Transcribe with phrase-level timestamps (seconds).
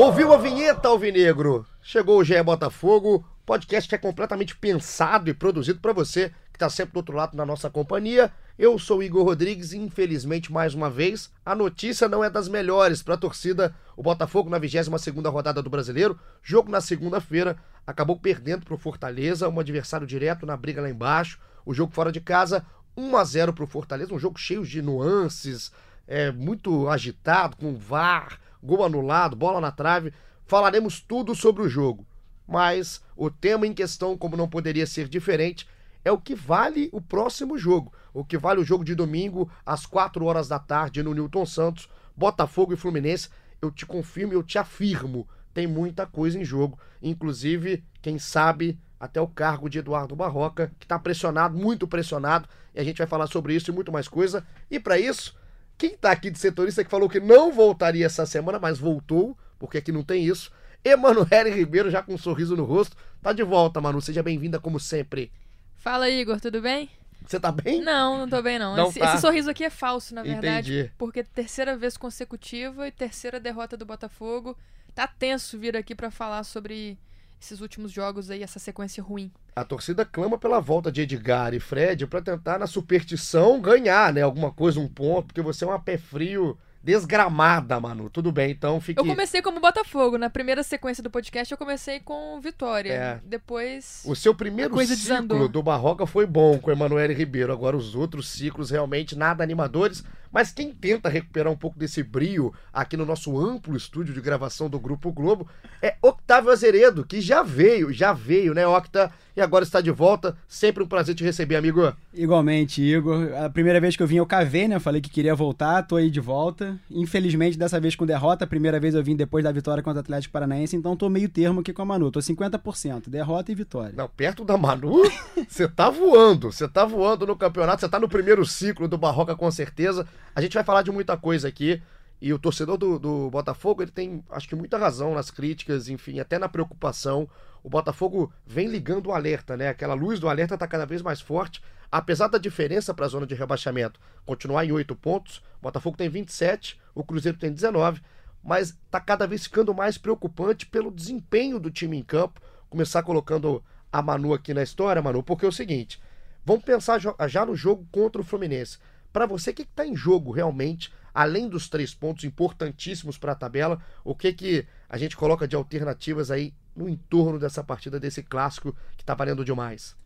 [0.00, 1.66] Ouviu a vinheta, Alvinegro?
[1.82, 6.70] Chegou o GE Botafogo, podcast que é completamente pensado e produzido para você que está
[6.70, 8.30] sempre do outro lado na nossa companhia.
[8.56, 13.02] Eu sou Igor Rodrigues e, infelizmente, mais uma vez, a notícia não é das melhores
[13.02, 13.74] para a torcida.
[13.96, 19.48] O Botafogo, na 22ª rodada do Brasileiro, jogo na segunda-feira, acabou perdendo para o Fortaleza,
[19.48, 21.40] um adversário direto na briga lá embaixo.
[21.66, 22.64] O jogo fora de casa,
[22.96, 25.72] 1 a 0 para o Fortaleza, um jogo cheio de nuances,
[26.06, 30.12] é, muito agitado, com VAR, gol anulado, bola na trave.
[30.46, 32.06] Falaremos tudo sobre o jogo.
[32.46, 35.68] Mas o tema em questão, como não poderia ser diferente,
[36.04, 37.92] é o que vale o próximo jogo.
[38.14, 41.88] O que vale o jogo de domingo, às 4 horas da tarde, no Newton Santos,
[42.16, 43.28] Botafogo e Fluminense.
[43.60, 46.78] Eu te confirmo, eu te afirmo, tem muita coisa em jogo.
[47.02, 52.48] Inclusive, quem sabe, até o cargo de Eduardo Barroca, que está pressionado, muito pressionado.
[52.74, 54.46] E a gente vai falar sobre isso e muito mais coisa.
[54.70, 55.36] E para isso,
[55.78, 59.78] quem tá aqui de setorista que falou que não voltaria essa semana, mas voltou, porque
[59.78, 60.50] aqui não tem isso.
[60.84, 62.96] Emanuele Ribeiro, já com um sorriso no rosto.
[63.22, 64.00] Tá de volta, Manu.
[64.00, 65.32] Seja bem-vinda como sempre.
[65.76, 66.90] Fala, Igor, tudo bem?
[67.24, 67.82] Você tá bem?
[67.82, 68.76] Não, não tô bem, não.
[68.76, 69.12] não esse, tá.
[69.12, 70.72] esse, sorriso aqui é falso, na verdade.
[70.72, 70.92] Entendi.
[70.98, 74.56] Porque terceira vez consecutiva e terceira derrota do Botafogo.
[74.94, 76.98] Tá tenso vir aqui para falar sobre
[77.40, 79.30] esses últimos jogos aí, essa sequência ruim.
[79.54, 84.22] A torcida clama pela volta de Edgar e Fred para tentar, na superstição, ganhar, né?
[84.22, 88.08] Alguma coisa, um ponto, porque você é uma pé frio desgramada, Manu.
[88.08, 89.00] Tudo bem, então fique.
[89.00, 90.16] Eu comecei como Botafogo.
[90.16, 92.92] Na primeira sequência do podcast, eu comecei com Vitória.
[92.92, 93.20] É.
[93.24, 94.02] Depois.
[94.04, 95.48] O seu primeiro ciclo desandou.
[95.48, 97.52] do Barroca foi bom com Emanuele Ribeiro.
[97.52, 100.04] Agora os outros ciclos realmente nada animadores.
[100.32, 104.68] Mas quem tenta recuperar um pouco desse brio aqui no nosso amplo estúdio de gravação
[104.68, 105.48] do Grupo Globo
[105.82, 109.12] é Octávio Azeredo, que já veio, já veio, né, Octa?
[109.38, 110.36] E agora está de volta.
[110.48, 111.94] Sempre um prazer te receber, amigo.
[112.12, 113.32] Igualmente, Igor.
[113.36, 114.80] A primeira vez que eu vim eu cavei, né?
[114.80, 116.76] Falei que queria voltar, tô aí de volta.
[116.90, 118.44] Infelizmente, dessa vez com derrota.
[118.44, 121.28] A primeira vez eu vim depois da vitória contra o Atlético Paranaense, então tô meio
[121.28, 122.10] termo aqui com a Manu.
[122.10, 123.94] Tô 50%, derrota e vitória.
[123.96, 125.08] Não, perto da Manu,
[125.48, 126.50] você tá voando.
[126.50, 130.04] Você tá voando no campeonato, você tá no primeiro ciclo do Barroca com certeza.
[130.38, 131.82] A gente vai falar de muita coisa aqui.
[132.20, 136.20] E o torcedor do, do Botafogo, ele tem, acho que, muita razão nas críticas, enfim,
[136.20, 137.28] até na preocupação.
[137.60, 139.66] O Botafogo vem ligando o alerta, né?
[139.66, 141.60] Aquela luz do alerta tá cada vez mais forte.
[141.90, 146.08] Apesar da diferença para a zona de rebaixamento continuar em 8 pontos, o Botafogo tem
[146.08, 148.00] 27, o Cruzeiro tem 19,
[148.40, 152.40] mas tá cada vez ficando mais preocupante pelo desempenho do time em campo.
[152.70, 153.60] Começar colocando
[153.92, 156.00] a Manu aqui na história, Manu, porque é o seguinte:
[156.44, 158.78] vamos pensar já no jogo contra o Fluminense.
[159.18, 163.34] Para você, o que está em jogo realmente, além dos três pontos importantíssimos para a
[163.34, 168.22] tabela, o que, que a gente coloca de alternativas aí no entorno dessa partida, desse
[168.22, 169.96] clássico que tá valendo demais?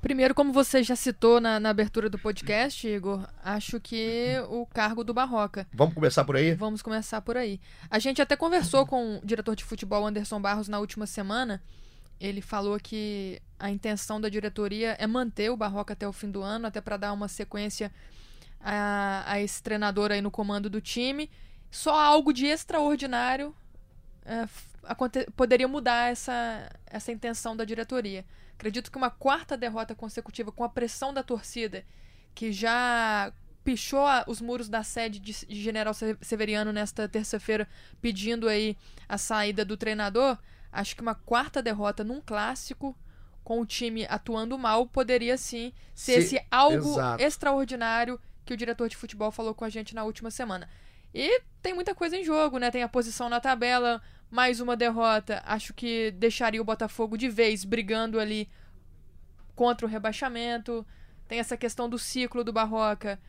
[0.00, 5.04] Primeiro, como você já citou na, na abertura do podcast, Igor, acho que o cargo
[5.04, 5.68] do Barroca.
[5.74, 6.54] Vamos começar por aí?
[6.54, 7.60] Vamos começar por aí.
[7.90, 11.62] A gente até conversou com o diretor de futebol Anderson Barros na última semana.
[12.18, 16.42] Ele falou que a intenção da diretoria é manter o Barroca até o fim do
[16.42, 17.92] ano, até para dar uma sequência
[18.60, 21.30] a, a esse treinador aí no comando do time.
[21.70, 23.54] Só algo de extraordinário
[24.24, 24.46] é,
[25.36, 28.24] poderia mudar essa, essa intenção da diretoria.
[28.54, 31.84] Acredito que uma quarta derrota consecutiva com a pressão da torcida,
[32.34, 33.32] que já
[33.64, 37.68] pichou os muros da sede de, de General Se- Severiano nesta terça-feira,
[38.00, 38.76] pedindo aí
[39.08, 40.38] a saída do treinador,
[40.72, 42.96] acho que uma quarta derrota num clássico,
[43.44, 47.22] com o time atuando mal, poderia sim ser Se- esse algo exato.
[47.22, 50.68] extraordinário que o diretor de futebol falou com a gente na última semana.
[51.14, 52.70] E tem muita coisa em jogo, né?
[52.70, 55.42] Tem a posição na tabela, mais uma derrota.
[55.44, 58.48] Acho que deixaria o Botafogo de vez brigando ali
[59.54, 60.86] contra o rebaixamento.
[61.26, 63.20] Tem essa questão do ciclo do Barroca.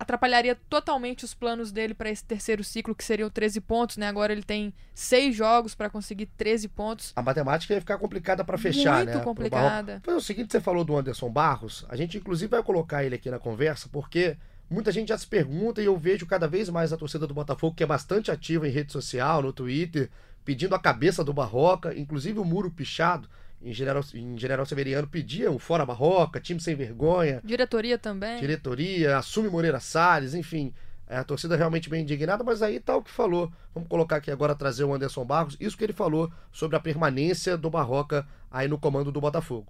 [0.00, 4.08] Atrapalharia totalmente os planos dele para esse terceiro ciclo, que seriam 13 pontos, né?
[4.08, 7.12] Agora ele tem seis jogos para conseguir 13 pontos.
[7.14, 9.12] A matemática ia ficar complicada para fechar, Muito né?
[9.16, 10.00] pro complicada.
[10.02, 13.30] Foi o seguinte, você falou do Anderson Barros, a gente inclusive vai colocar ele aqui
[13.30, 14.38] na conversa, porque
[14.70, 17.76] muita gente já se pergunta e eu vejo cada vez mais a torcida do Botafogo,
[17.76, 20.08] que é bastante ativa em rede social, no Twitter,
[20.46, 23.28] pedindo a cabeça do Barroca, inclusive o muro pichado
[23.62, 28.40] em General, em General Severiano pedia o fora Barroca, time sem vergonha, Diretoria também.
[28.40, 30.72] diretoria, assume Moreira Salles, enfim.
[31.08, 33.50] É, a torcida realmente bem indignada, mas aí tá o que falou.
[33.74, 37.56] Vamos colocar aqui agora, trazer o Anderson Barros, isso que ele falou sobre a permanência
[37.56, 39.66] do Barroca aí no comando do Botafogo.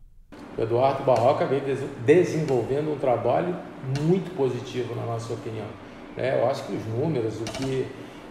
[0.59, 1.63] O Eduardo Barroca vem
[2.05, 3.57] desenvolvendo um trabalho
[4.03, 5.67] muito positivo, na nossa opinião.
[6.17, 7.87] É, eu acho que os números, o que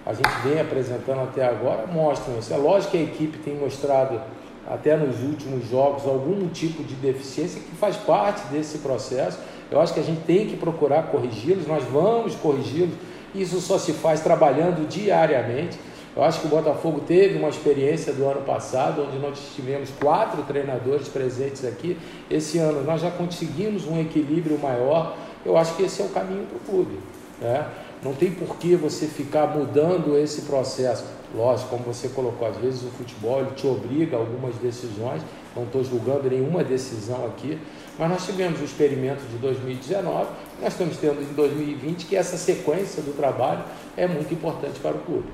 [0.05, 2.53] a gente vem apresentando até agora, mostram isso.
[2.53, 4.21] É lógico que a equipe tem mostrado,
[4.69, 9.39] até nos últimos jogos, algum tipo de deficiência que faz parte desse processo
[9.71, 12.95] eu acho que a gente tem que procurar corrigi-los, nós vamos corrigi-los.
[13.35, 15.77] Isso só se faz trabalhando diariamente.
[16.15, 20.41] Eu acho que o Botafogo teve uma experiência do ano passado, onde nós tivemos quatro
[20.43, 21.97] treinadores presentes aqui.
[22.29, 25.15] Esse ano nós já conseguimos um equilíbrio maior.
[25.45, 26.99] Eu acho que esse é o caminho para o clube.
[27.39, 27.67] Né?
[28.03, 31.03] Não tem por que você ficar mudando esse processo.
[31.35, 35.21] Lógico, como você colocou, às vezes o futebol te obriga a algumas decisões.
[35.55, 37.59] Não estou julgando nenhuma decisão aqui,
[37.97, 40.29] mas nós tivemos o experimento de 2019,
[40.61, 43.63] nós estamos tendo em 2020, que essa sequência do trabalho
[43.97, 45.27] é muito importante para o clube.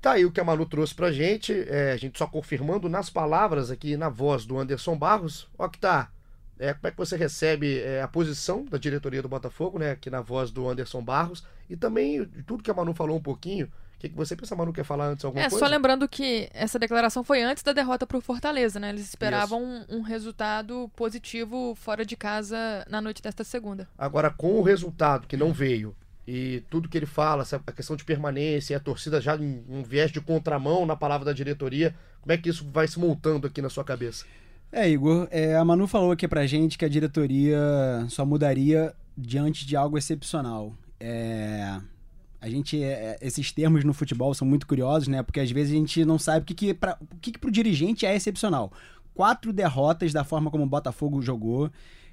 [0.00, 3.10] Tá aí o que a Manu trouxe pra gente, é, a gente só confirmando nas
[3.10, 5.48] palavras aqui, na voz do Anderson Barros.
[5.58, 6.10] Ó que tá,
[6.58, 10.10] é, como é que você recebe é, a posição da diretoria do Botafogo, né, aqui
[10.10, 13.66] na voz do Anderson Barros, e também tudo que a Manu falou um pouquinho,
[13.96, 15.64] o que, que você pensa, Manu, quer falar antes alguma é, coisa?
[15.64, 18.90] É, só lembrando que essa declaração foi antes da derrota para o Fortaleza, né?
[18.90, 23.88] Eles esperavam um, um, resultado positivo fora de casa na noite desta segunda.
[23.96, 25.96] Agora, com o resultado que não veio
[26.28, 30.10] e tudo que ele fala, a questão de permanência, a torcida já em um viés
[30.10, 33.70] de contramão na palavra da diretoria, como é que isso vai se montando aqui na
[33.70, 34.26] sua cabeça?
[34.76, 37.58] É, Igor, é, a Manu falou aqui pra gente que a diretoria
[38.10, 40.74] só mudaria diante de algo excepcional.
[41.00, 41.80] É,
[42.38, 45.22] a gente é, é, esses termos no futebol são muito curiosos, né?
[45.22, 47.50] Porque às vezes a gente não sabe o que que para o que, que pro
[47.50, 48.70] dirigente é excepcional.
[49.14, 51.70] Quatro derrotas da forma como o Botafogo jogou,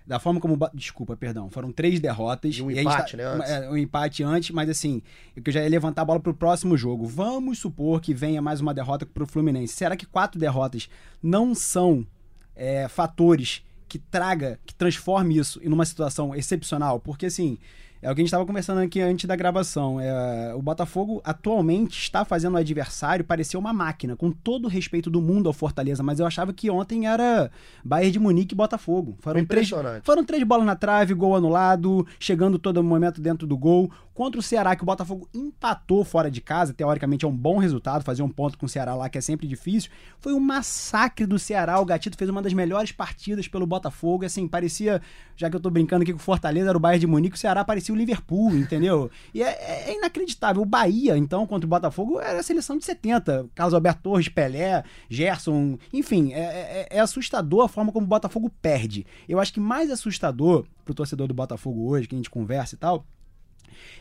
[0.07, 3.25] da forma como desculpa, perdão, foram três derrotas e um empate, tá, né?
[3.25, 3.51] Antes.
[3.51, 5.01] É, um empate antes, mas assim,
[5.35, 7.05] eu já ia levantar a bola pro próximo jogo.
[7.05, 9.73] Vamos supor que venha mais uma derrota pro Fluminense.
[9.73, 10.87] Será que quatro derrotas
[11.21, 12.07] não são
[12.55, 16.99] é, fatores que traga, que transforme isso em uma situação excepcional?
[16.99, 17.57] Porque assim,
[18.03, 19.97] é o que a gente estava conversando aqui antes da gravação.
[19.97, 25.09] É, o Botafogo atualmente está fazendo o adversário parecer uma máquina, com todo o respeito
[25.09, 27.49] do mundo ao Fortaleza, mas eu achava que ontem era
[27.81, 29.15] Bayern de Munique e Botafogo.
[29.21, 29.69] Foram três,
[30.03, 33.89] foram três bolas na trave, gol anulado, chegando todo momento dentro do gol.
[34.13, 38.03] Contra o Ceará, que o Botafogo empatou fora de casa, teoricamente é um bom resultado,
[38.03, 39.89] fazer um ponto com o Ceará lá, que é sempre difícil.
[40.19, 41.79] Foi um massacre do Ceará.
[41.79, 44.23] O Gatito fez uma das melhores partidas pelo Botafogo.
[44.23, 45.01] Assim, parecia,
[45.35, 47.39] já que eu tô brincando aqui com o Fortaleza, era o Bayern de Munique, o
[47.39, 49.09] Ceará parecia o Liverpool, entendeu?
[49.33, 50.61] E é, é, inacreditável.
[50.61, 53.47] O Bahia, então, contra o Botafogo, era a seleção de 70.
[53.55, 58.51] Carlos Alberto Torres, Pelé, Gerson, enfim, é, é, é assustador a forma como o Botafogo
[58.61, 59.07] perde.
[59.27, 62.77] Eu acho que mais assustador pro torcedor do Botafogo hoje, que a gente conversa e
[62.77, 63.05] tal,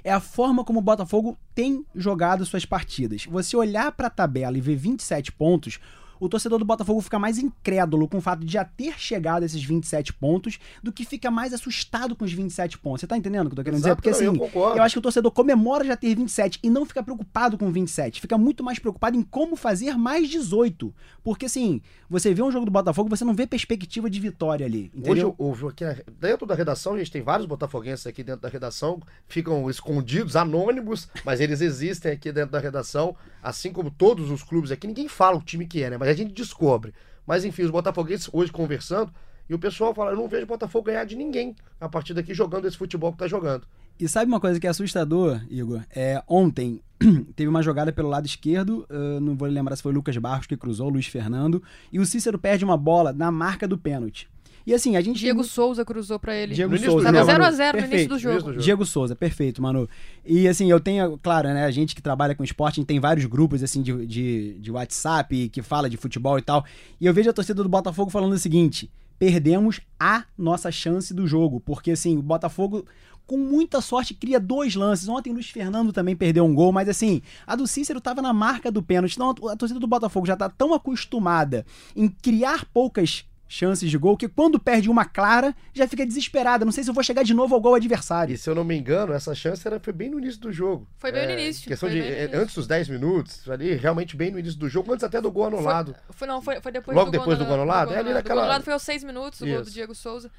[0.02, 3.26] é a forma como o Botafogo tem jogado suas partidas.
[3.26, 5.78] Você olhar para a tabela e ver 27 pontos,
[6.22, 9.46] o torcedor do Botafogo fica mais incrédulo com o fato de já ter chegado a
[9.46, 13.00] esses 27 pontos do que fica mais assustado com os 27 pontos.
[13.00, 14.14] Você tá entendendo o que eu tô querendo Exato, dizer?
[14.14, 17.02] Porque assim, eu, eu, acho que o torcedor comemora já ter 27 e não fica
[17.02, 18.20] preocupado com 27.
[18.20, 20.94] Fica muito mais preocupado em como fazer mais 18.
[21.24, 24.92] Porque assim, você vê um jogo do Botafogo, você não vê perspectiva de vitória ali.
[24.94, 25.34] Entendeu?
[25.36, 25.84] Hoje, aqui
[26.20, 31.08] dentro da redação, a gente tem vários botafoguenses aqui dentro da redação, ficam escondidos, anônimos,
[31.24, 34.86] mas eles existem aqui dentro da redação, assim como todos os clubes aqui.
[34.86, 35.98] Ninguém fala o time que é, né?
[35.98, 36.94] Mas a gente descobre.
[37.26, 39.12] Mas enfim, os botafoguenses hoje conversando,
[39.48, 42.32] e o pessoal fala: eu não vejo o Botafogo ganhar de ninguém a partir daqui
[42.32, 43.66] jogando esse futebol que tá jogando.
[44.00, 45.82] E sabe uma coisa que é assustador, Igor?
[45.94, 46.80] É, ontem
[47.36, 50.56] teve uma jogada pelo lado esquerdo, uh, não vou lembrar se foi Lucas Barros que
[50.56, 54.28] cruzou, Luiz Fernando, e o Cícero perde uma bola na marca do pênalti.
[54.66, 55.18] E assim, a gente.
[55.18, 56.54] Diego Souza cruzou para ele.
[56.54, 57.12] Diego Souza.
[57.12, 58.56] Tava 0x0 no início do jogo.
[58.56, 59.88] Diego Souza, perfeito, Manu.
[60.24, 61.64] E assim, eu tenho, claro, né?
[61.64, 64.70] A gente que trabalha com esporte, a gente tem vários grupos assim de, de, de
[64.70, 66.64] WhatsApp que fala de futebol e tal.
[67.00, 71.26] E eu vejo a torcida do Botafogo falando o seguinte: perdemos a nossa chance do
[71.26, 71.60] jogo.
[71.60, 72.84] Porque assim, o Botafogo
[73.26, 75.08] com muita sorte, cria dois lances.
[75.08, 78.32] Ontem o Luiz Fernando também perdeu um gol, mas assim, a do Cícero estava na
[78.32, 79.14] marca do pênalti.
[79.14, 81.64] Então a torcida do Botafogo já está tão acostumada
[81.96, 86.64] em criar poucas chances de gol, que quando perde uma clara, já fica desesperada.
[86.64, 88.34] Não sei se eu vou chegar de novo ao gol adversário.
[88.34, 90.88] E se eu não me engano, essa chance era, foi bem no início do jogo.
[90.96, 91.68] Foi bem é, no início.
[91.68, 92.40] Questão de, início.
[92.40, 95.46] antes dos 10 minutos, ali, realmente bem no início do jogo, antes até do gol
[95.46, 95.94] anulado.
[96.06, 97.88] Foi, foi não, foi, foi depois Logo do depois gol, do gol anulado?
[97.88, 98.34] Do é ali naquela...
[98.34, 99.54] O gol anulado foi aos 6 minutos, o Isso.
[99.54, 100.30] gol do Diego Souza.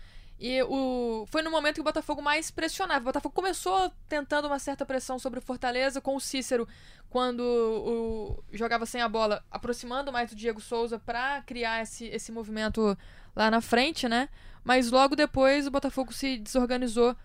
[0.46, 3.00] E o, foi no momento que o Botafogo mais pressionava.
[3.00, 6.68] O Botafogo começou tentando uma certa pressão sobre o Fortaleza, com o Cícero,
[7.10, 12.30] quando o, jogava sem a bola, aproximando mais do Diego Souza para criar esse, esse
[12.30, 12.98] movimento
[13.34, 14.28] lá na frente, né?
[14.66, 17.16] Mas logo depois o Botafogo se desorganizou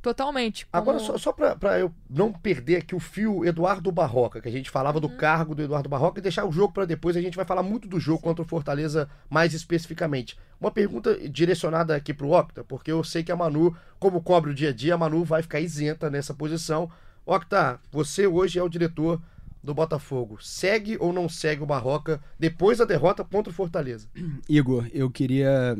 [0.00, 0.64] Totalmente.
[0.66, 4.48] como- Agora, só, só pra, pra eu não perder aqui o fio Eduardo Barroca, que
[4.48, 7.20] a gente falava do cargo do Eduardo Barroca, e deixar o jogo pra depois, a
[7.20, 10.38] gente vai falar muito do jogo contra o Fortaleza mais especificamente.
[10.60, 14.54] Uma pergunta direcionada aqui pro Octa, porque eu sei que a Manu, como cobre o
[14.54, 16.90] dia a dia, a Manu vai ficar isenta nessa posição.
[17.26, 19.20] Octa, você hoje é o diretor
[19.62, 20.38] do Botafogo.
[20.40, 24.08] Segue ou não segue o Barroca depois da derrota contra o Fortaleza?
[24.48, 25.76] Igor, eu queria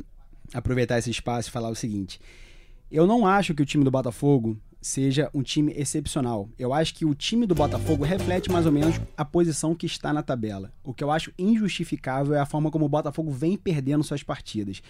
[0.53, 2.21] aproveitar esse espaço e falar o seguinte.
[2.91, 6.49] Eu não acho que o time do Botafogo seja um time excepcional.
[6.59, 10.11] Eu acho que o time do Botafogo reflete mais ou menos a posição que está
[10.11, 10.73] na tabela.
[10.83, 14.81] O que eu acho injustificável é a forma como o Botafogo vem perdendo suas partidas.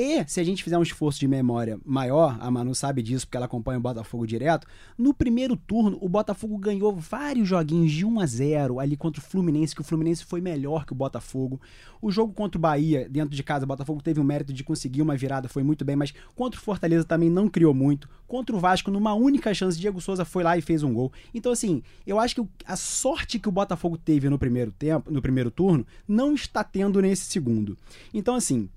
[0.00, 3.36] E se a gente fizer um esforço de memória maior, a Manu sabe disso porque
[3.36, 4.64] ela acompanha o Botafogo direto,
[4.96, 9.24] no primeiro turno o Botafogo ganhou vários joguinhos de 1 a 0 ali contra o
[9.24, 11.60] Fluminense, que o Fluminense foi melhor que o Botafogo.
[12.00, 15.02] O jogo contra o Bahia, dentro de casa, o Botafogo teve o mérito de conseguir
[15.02, 18.08] uma virada, foi muito bem, mas contra o Fortaleza também não criou muito.
[18.28, 21.12] Contra o Vasco, numa única chance, Diego Souza foi lá e fez um gol.
[21.34, 25.20] Então, assim, eu acho que a sorte que o Botafogo teve no primeiro tempo, no
[25.20, 27.76] primeiro turno, não está tendo nesse segundo.
[28.14, 28.68] Então, assim,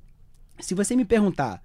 [0.62, 1.62] se você me perguntar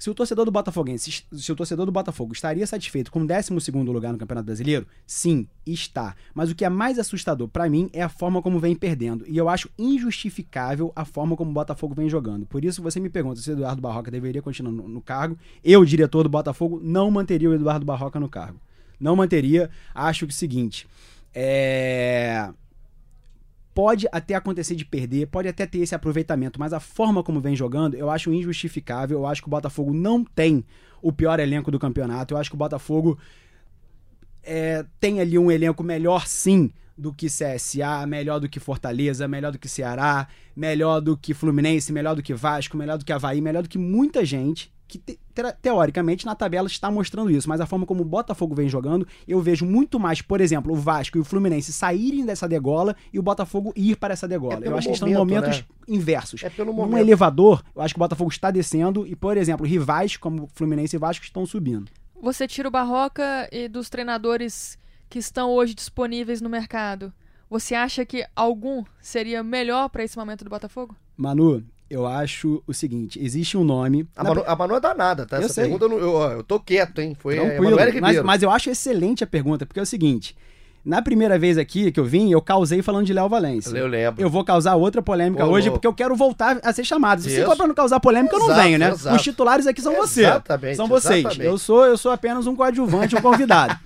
[0.00, 3.92] se o torcedor do Botafoguense, se o torcedor do Botafogo estaria satisfeito com o 12º
[3.92, 6.16] lugar no Campeonato Brasileiro, sim, está.
[6.32, 9.26] Mas o que é mais assustador pra mim é a forma como vem perdendo.
[9.28, 12.46] E eu acho injustificável a forma como o Botafogo vem jogando.
[12.46, 15.36] Por isso você me pergunta se o Eduardo Barroca deveria continuar no, no cargo.
[15.62, 18.58] Eu, diretor do Botafogo, não manteria o Eduardo Barroca no cargo.
[18.98, 19.68] Não manteria.
[19.94, 20.88] Acho que o seguinte,
[21.34, 22.48] é
[23.74, 27.54] pode até acontecer de perder, pode até ter esse aproveitamento, mas a forma como vem
[27.54, 29.18] jogando, eu acho injustificável.
[29.18, 30.64] Eu acho que o Botafogo não tem
[31.00, 32.34] o pior elenco do campeonato.
[32.34, 33.18] Eu acho que o Botafogo
[34.42, 36.70] é, tem ali um elenco melhor, sim,
[37.00, 41.92] do que CSA, melhor do que Fortaleza, melhor do que Ceará, melhor do que Fluminense,
[41.92, 45.20] melhor do que Vasco, melhor do que Havaí, melhor do que muita gente que te-
[45.32, 49.06] te- teoricamente na tabela está mostrando isso, mas a forma como o Botafogo vem jogando,
[49.26, 53.18] eu vejo muito mais, por exemplo, o Vasco e o Fluminense saírem dessa degola e
[53.18, 54.60] o Botafogo ir para essa degola.
[54.64, 55.64] É eu acho que estão em momento, momentos né?
[55.86, 56.42] inversos.
[56.42, 56.98] É pelo Num momento.
[56.98, 60.98] elevador, eu acho que o Botafogo está descendo e, por exemplo, rivais como Fluminense e
[60.98, 61.88] Vasco estão subindo.
[62.20, 64.76] Você tira o Barroca e dos treinadores
[65.10, 67.12] que estão hoje disponíveis no mercado.
[67.50, 70.94] Você acha que algum seria melhor pra esse momento do Botafogo?
[71.16, 74.08] Manu, eu acho o seguinte: existe um nome.
[74.16, 75.36] A Manu, a Manu é danada, tá?
[75.38, 75.64] Eu Essa sei.
[75.64, 77.16] pergunta eu, não- eu, eu tô quieto, hein?
[77.18, 80.36] Foi a Tranquilo, Emanuele mas, mas eu acho excelente a pergunta, porque é o seguinte:
[80.84, 83.76] na primeira vez aqui que eu vim, eu causei falando de Léo Valência.
[83.76, 84.22] Eu lembro.
[84.22, 85.80] Eu vou causar outra polêmica Ô, hoje, louco.
[85.80, 87.20] porque eu quero voltar a ser chamado.
[87.20, 88.90] Se for pra não causar polêmica, eu não Exato, venho, né?
[88.90, 89.16] exato.
[89.16, 90.20] Os titulares aqui são você.
[90.20, 91.18] Exatamente, São vocês.
[91.18, 91.44] exatamente.
[91.46, 93.76] Eu sou, eu sou apenas um coadjuvante, um convidado.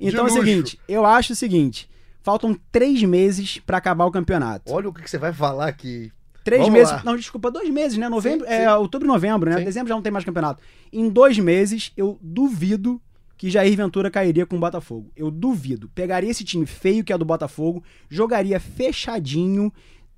[0.00, 1.88] então é o seguinte: eu acho o seguinte:
[2.22, 4.72] faltam três meses pra acabar o campeonato.
[4.72, 6.10] Olha o que, que você vai falar aqui.
[6.42, 6.92] Três Vamos meses.
[6.92, 7.02] lá.
[7.04, 8.06] Não, desculpa, dois meses, né?
[8.08, 8.74] Novembro, Sim, é sim.
[8.74, 9.58] outubro e novembro, né?
[9.58, 9.64] Sim.
[9.64, 10.62] Dezembro já não tem mais campeonato.
[10.92, 13.00] Em dois meses, eu duvido
[13.36, 15.10] que Jair Ventura cairia com o Botafogo.
[15.16, 15.88] Eu duvido.
[15.94, 19.72] Pegaria esse time feio que é do Botafogo, jogaria fechadinho,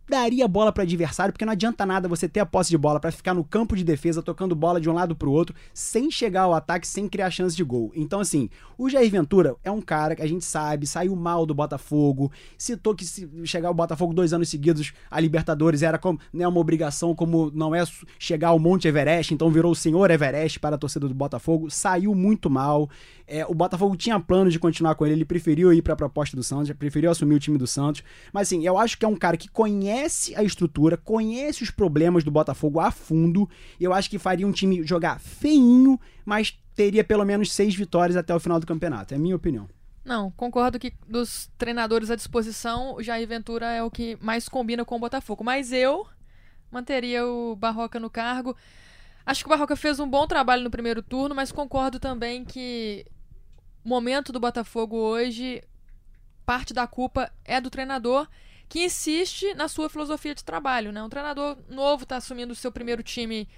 [0.09, 3.11] daria bola para adversário, porque não adianta nada você ter a posse de bola para
[3.11, 6.55] ficar no campo de defesa tocando bola de um lado pro outro, sem chegar ao
[6.55, 7.93] ataque, sem criar chance de gol.
[7.95, 8.49] Então assim,
[8.79, 12.95] o Jair Ventura é um cara que a gente sabe, saiu mal do Botafogo, citou
[12.95, 17.15] que se chegar ao Botafogo dois anos seguidos a Libertadores era como, né, uma obrigação,
[17.15, 17.83] como não é
[18.19, 22.15] chegar ao Monte Everest, então virou o senhor Everest para a torcida do Botafogo, saiu
[22.15, 22.89] muito mal.
[23.27, 26.37] É, o Botafogo tinha plano de continuar com ele, ele preferiu ir para a proposta
[26.37, 28.03] do Santos, preferiu assumir o time do Santos.
[28.33, 32.23] Mas assim, eu acho que é um cara que conhece a estrutura, conhece os problemas
[32.23, 33.49] do Botafogo a fundo.
[33.81, 38.35] Eu acho que faria um time jogar feinho, mas teria pelo menos seis vitórias até
[38.35, 39.13] o final do campeonato.
[39.13, 39.69] É a minha opinião.
[40.05, 44.85] Não, concordo que dos treinadores à disposição, o Jair Ventura é o que mais combina
[44.85, 45.43] com o Botafogo.
[45.43, 46.07] Mas eu
[46.71, 48.57] manteria o Barroca no cargo.
[49.25, 53.05] Acho que o Barroca fez um bom trabalho no primeiro turno, mas concordo também que
[53.87, 55.63] momento do Botafogo hoje,
[56.45, 58.29] parte da culpa é do treinador
[58.69, 60.93] que insiste na sua filosofia de trabalho.
[60.93, 61.03] Né?
[61.03, 63.49] Um treinador novo está assumindo o seu primeiro time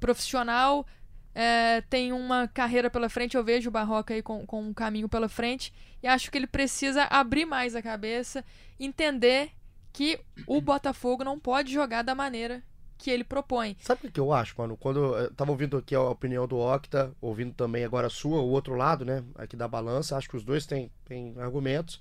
[0.00, 0.86] profissional,
[1.34, 5.08] é, tem uma carreira pela frente, eu vejo o Barroca aí com, com um caminho
[5.08, 5.72] pela frente,
[6.02, 8.44] e acho que ele precisa abrir mais a cabeça,
[8.78, 9.50] entender
[9.92, 12.62] que o Botafogo não pode jogar da maneira
[12.98, 13.76] que ele propõe.
[13.80, 14.76] Sabe o que eu acho, mano?
[14.76, 18.48] Quando eu tava ouvindo aqui a opinião do Octa, ouvindo também agora a sua, o
[18.48, 19.22] outro lado, né?
[19.36, 22.00] Aqui da balança, acho que os dois têm, têm argumentos.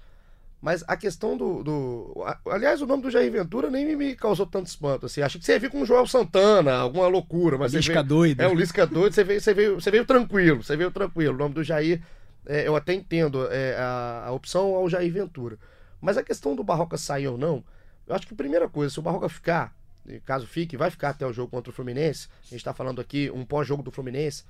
[0.61, 4.67] Mas a questão do, do- Aliás, o nome do Jair Ventura nem me- causou tanto
[4.67, 5.07] espanto.
[5.07, 5.21] Assim.
[5.21, 7.57] Achei que você ia vir com o Joel Santana, alguma loucura.
[7.57, 8.39] Mas você Lisca veio- doido.
[8.41, 11.33] É, o Lisca doido, você veio, você, veio, você veio tranquilo, você veio tranquilo.
[11.33, 12.01] O nome do Jair,
[12.45, 15.57] é, eu até entendo é, a, a opção ao Jair Ventura.
[15.99, 17.61] Mas a questão do Barroca sair ou não,
[18.07, 19.75] eu acho que a primeira coisa, se o Barroca ficar,
[20.25, 23.31] caso fique, vai ficar até o jogo contra o Fluminense, a gente tá falando aqui
[23.31, 24.43] um pós-jogo do Fluminense,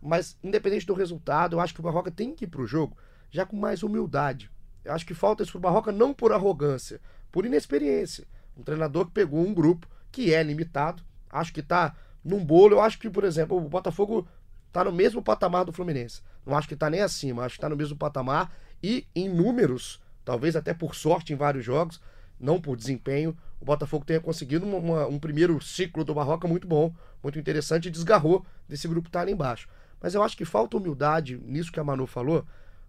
[0.00, 2.96] Mas, independente do resultado, eu acho que o Barroca tem que ir pro jogo
[3.30, 4.50] já com mais humildade.
[4.84, 7.00] Eu acho que falta isso pro Barroca não por arrogância,
[7.32, 8.26] por inexperiência.
[8.56, 12.74] Um treinador que pegou um grupo que é limitado, acho que tá num bolo.
[12.74, 14.28] Eu acho que, por exemplo, o Botafogo
[14.72, 16.22] tá no mesmo patamar do Fluminense.
[16.44, 20.00] Não acho que tá nem acima, acho que tá no mesmo patamar e em números,
[20.24, 22.00] talvez até por sorte em vários jogos,
[22.38, 26.66] não por desempenho, o Botafogo tenha conseguido uma, uma, um primeiro ciclo do Barroca muito
[26.66, 29.68] bom, muito interessante e desgarrou desse grupo que tá ali embaixo.
[30.00, 32.46] Mas eu acho que falta humildade nisso que a Manu falou,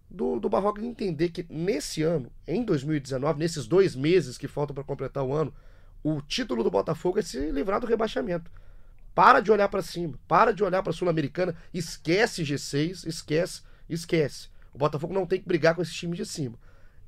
[0.08, 4.84] do, do Barroca entender que nesse ano, em 2019, nesses dois meses que faltam para
[4.84, 5.52] completar o ano,
[6.02, 8.50] o título do Botafogo é se livrar do rebaixamento.
[9.14, 14.48] Para de olhar para cima, para de olhar para a Sul-Americana, esquece G6, esquece, esquece.
[14.72, 16.56] O Botafogo não tem que brigar com esse time de cima.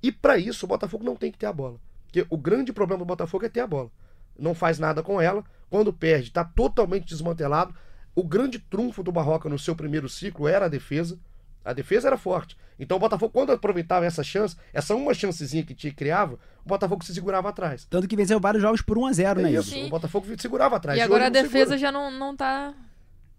[0.03, 1.79] E para isso, o Botafogo não tem que ter a bola.
[2.11, 3.91] Porque o grande problema do Botafogo é ter a bola.
[4.39, 5.45] Não faz nada com ela.
[5.69, 7.73] Quando perde, está totalmente desmantelado.
[8.15, 11.19] O grande trunfo do Barroca no seu primeiro ciclo era a defesa.
[11.65, 12.57] A defesa era forte.
[12.79, 17.05] Então o Botafogo, quando aproveitava essa chance, essa uma chancezinha que te criava, o Botafogo
[17.05, 17.85] se segurava atrás.
[17.85, 19.53] Tanto que venceu vários jogos por 1x0, É né?
[19.53, 19.87] isso, Sim.
[19.87, 20.99] o Botafogo se segurava atrás.
[20.99, 21.79] E agora a defesa segura.
[21.79, 22.75] já não, não tá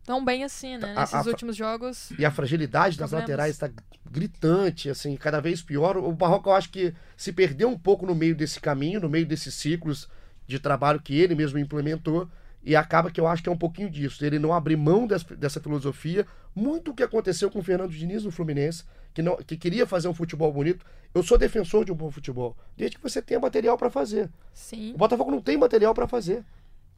[0.06, 0.94] tão bem assim, né?
[0.96, 2.12] A- Nesses a- últimos jogos.
[2.18, 3.70] E a fragilidade das laterais está
[4.10, 5.98] gritante, assim, cada vez pior.
[5.98, 9.26] O Barroca, eu acho que se perdeu um pouco no meio desse caminho, no meio
[9.26, 10.10] desses ciclos
[10.48, 12.28] de trabalho que ele mesmo implementou.
[12.64, 14.24] E acaba que eu acho que é um pouquinho disso.
[14.24, 16.28] Ele não abrir mão des- dessa filosofia.
[16.54, 18.84] Muito o que aconteceu com o Fernando Diniz no Fluminense,
[19.16, 20.86] que, não, que queria fazer um futebol bonito.
[21.14, 24.30] Eu sou defensor de um bom futebol, desde que você tenha material para fazer.
[24.54, 24.94] Sim.
[24.94, 26.44] O Botafogo não tem material para fazer.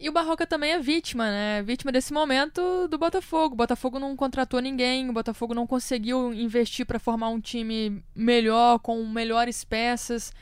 [0.03, 1.63] E o Barroca também é vítima, né?
[1.63, 3.53] Vítima desse momento do Botafogo.
[3.53, 8.79] O Botafogo não contratou ninguém, o Botafogo não conseguiu investir para formar um time melhor,
[8.79, 10.33] com melhores peças.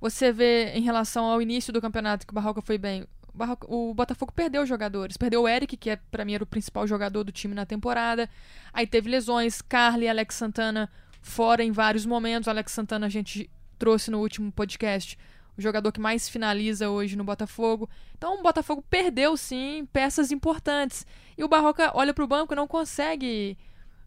[0.00, 3.08] Você vê em relação ao início do campeonato que o Barroca foi bem.
[3.34, 5.16] O, Barroca- o Botafogo perdeu jogadores.
[5.16, 8.30] Perdeu o Eric, que é, para mim era o principal jogador do time na temporada.
[8.72, 10.88] Aí teve lesões, Carly e Alex Santana
[11.20, 12.46] fora em vários momentos.
[12.46, 15.18] O Alex Santana a gente trouxe no último podcast
[15.58, 17.90] o jogador que mais finaliza hoje no Botafogo.
[18.16, 21.04] Então o Botafogo perdeu sim peças importantes.
[21.36, 23.58] E o Barroca olha para o banco e não consegue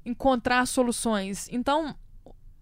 [0.05, 1.49] encontrar soluções.
[1.51, 1.95] Então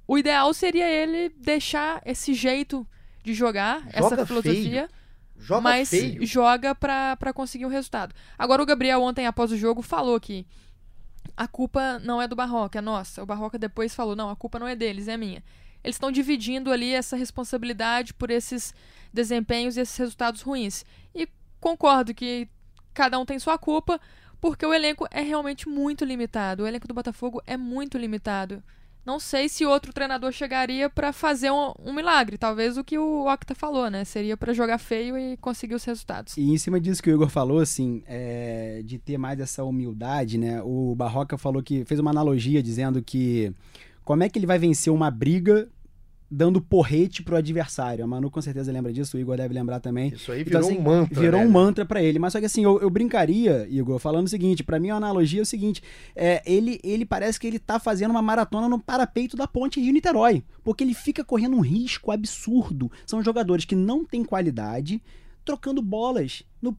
[0.07, 2.85] o ideal seria ele deixar esse jeito
[3.23, 4.89] de jogar, Joga essa filosofia,
[5.37, 6.25] Joga mas feio.
[6.25, 8.13] joga pra conseguir o resultado.
[8.37, 10.47] Agora o Gabriel ontem após o jogo falou que
[11.37, 13.21] a culpa não é do Barroca, é nossa.
[13.21, 15.43] O Barroca depois falou: "Não, a culpa não é deles, é minha".
[15.83, 18.73] Eles estão dividindo ali essa responsabilidade por esses
[19.13, 20.85] desempenhos e esses resultados ruins.
[21.15, 21.27] E
[21.59, 22.47] concordo que
[22.93, 23.99] cada um tem sua culpa,
[24.41, 26.63] porque o elenco é realmente muito limitado.
[26.63, 28.63] O elenco do Botafogo é muito limitado.
[29.05, 32.37] Não sei se outro treinador chegaria pra fazer um, um milagre.
[32.37, 34.03] Talvez o que o Octa falou, né?
[34.03, 36.37] Seria pra jogar feio e conseguir os resultados.
[36.37, 40.37] E em cima disso que o Igor falou, assim, é, de ter mais essa humildade,
[40.37, 40.61] né?
[40.61, 43.51] O Barroca falou que fez uma analogia dizendo que
[44.09, 45.69] como é que ele vai vencer uma briga
[46.31, 48.03] dando porrete pro adversário?
[48.03, 50.09] A Manu com certeza lembra disso, o Igor deve lembrar também.
[50.09, 51.21] Isso aí Então, virou assim, um mantra.
[51.21, 51.45] Virou né?
[51.45, 52.17] um mantra pra ele.
[52.17, 55.41] Mas só que assim, eu, eu brincaria, Igor, falando o seguinte: pra mim a analogia
[55.41, 55.83] é o seguinte:
[56.15, 60.43] é, ele, ele parece que ele tá fazendo uma maratona no parapeito da ponte Rio-Niterói.
[60.63, 62.91] Porque ele fica correndo um risco absurdo.
[63.05, 65.03] São jogadores que não têm qualidade,
[65.49, 66.75] trocando bolas no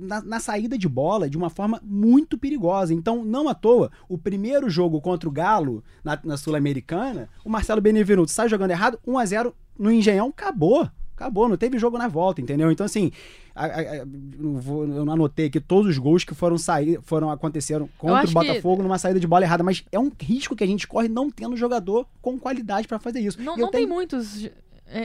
[0.00, 2.94] na, na saída de bola de uma forma muito perigosa.
[2.94, 7.80] Então, não à toa, o primeiro jogo contra o Galo na, na Sul-Americana, o Marcelo
[7.80, 10.88] Benevenuto sai jogando errado, 1 a 0 no Engenhão, acabou.
[11.16, 12.70] Acabou, não teve jogo na volta, entendeu?
[12.70, 13.12] Então, assim,
[13.54, 14.06] a- a- a-
[14.38, 18.16] não vou- eu não anotei aqui todos os gols que foram sair, foram aconteceram contra
[18.24, 20.86] o que- Botafogo numa saída de bola errada, mas é um risco que a gente
[20.88, 23.40] corre não tendo jogador com qualidade pra fazer isso.
[23.42, 24.48] Não, eu não tem muitos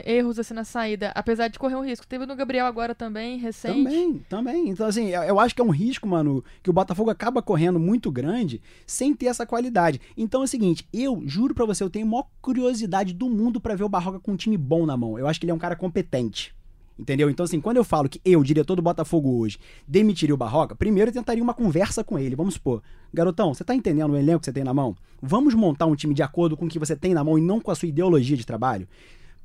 [0.06, 2.08] erros assim na saída, apesar de correr um risco.
[2.08, 3.84] Teve no Gabriel agora também, recente.
[3.84, 4.70] Também, também.
[4.70, 8.12] Então, assim, eu acho que é um risco, mano, que o Botafogo acaba correndo muito
[8.12, 10.02] grande sem ter essa qualidade.
[10.16, 13.60] Então é o seguinte, eu juro pra você, eu tenho a maior curiosidade do mundo
[13.60, 15.18] pra ver o Barroca com um time bom na mão.
[15.18, 16.56] Eu acho que ele é um cara competente.
[17.00, 17.30] Entendeu?
[17.30, 21.10] Então, assim, quando eu falo que eu, diretor do Botafogo hoje, demitiria o Barroca, primeiro
[21.10, 22.36] eu tentaria uma conversa com ele.
[22.36, 22.82] Vamos supor,
[23.14, 24.96] garotão, você tá entendendo o elenco que você tem na mão?
[25.22, 27.62] Vamos montar um time de acordo com o que você tem na mão e não
[27.62, 28.88] com a sua ideologia de trabalho?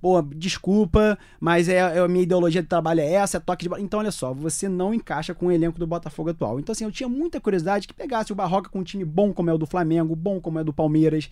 [0.02, 3.68] Pô, desculpa, mas é, é a minha ideologia de trabalho é essa, é toque de
[3.68, 3.80] bola.
[3.80, 6.58] Então, olha só, você não encaixa com o elenco do Botafogo atual.
[6.58, 9.48] Então, assim, eu tinha muita curiosidade que pegasse o Barroca com um time bom como
[9.48, 11.30] é o do Flamengo, bom como é o do Palmeiras.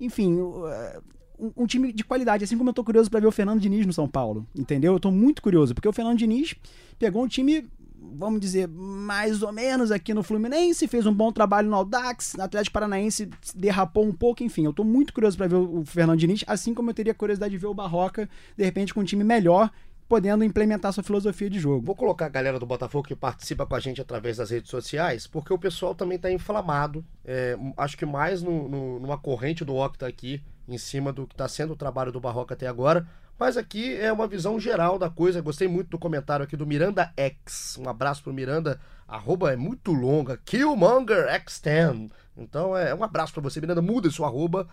[0.00, 1.00] Enfim, uh,
[1.38, 3.86] um, um time de qualidade, assim como eu tô curioso pra ver o Fernando Diniz
[3.86, 4.94] no São Paulo, entendeu?
[4.94, 6.56] Eu tô muito curioso, porque o Fernando Diniz
[6.98, 7.68] pegou um time,
[8.00, 12.42] vamos dizer, mais ou menos aqui no Fluminense, fez um bom trabalho no Audax, no
[12.42, 16.18] Atlético Paranaense derrapou um pouco, enfim, eu tô muito curioso pra ver o o Fernando
[16.18, 19.24] Diniz, assim como eu teria curiosidade de ver o Barroca, de repente, com um time
[19.24, 19.70] melhor,
[20.08, 21.84] podendo implementar sua filosofia de jogo.
[21.84, 25.26] Vou colocar a galera do Botafogo que participa com a gente através das redes sociais,
[25.26, 27.04] porque o pessoal também está inflamado.
[27.24, 31.34] É, acho que mais no, no, numa corrente do Octa aqui, em cima do que
[31.34, 33.06] está sendo o trabalho do Barroca até agora.
[33.38, 35.40] Mas aqui é uma visão geral da coisa.
[35.40, 37.78] Gostei muito do comentário aqui do Miranda X.
[37.78, 38.80] Um abraço pro Miranda.
[39.06, 40.38] Arroba é muito longa.
[40.38, 42.10] Killmonger X10.
[42.36, 43.80] Então é um abraço para você, Miranda.
[43.80, 44.68] Muda sua arroba.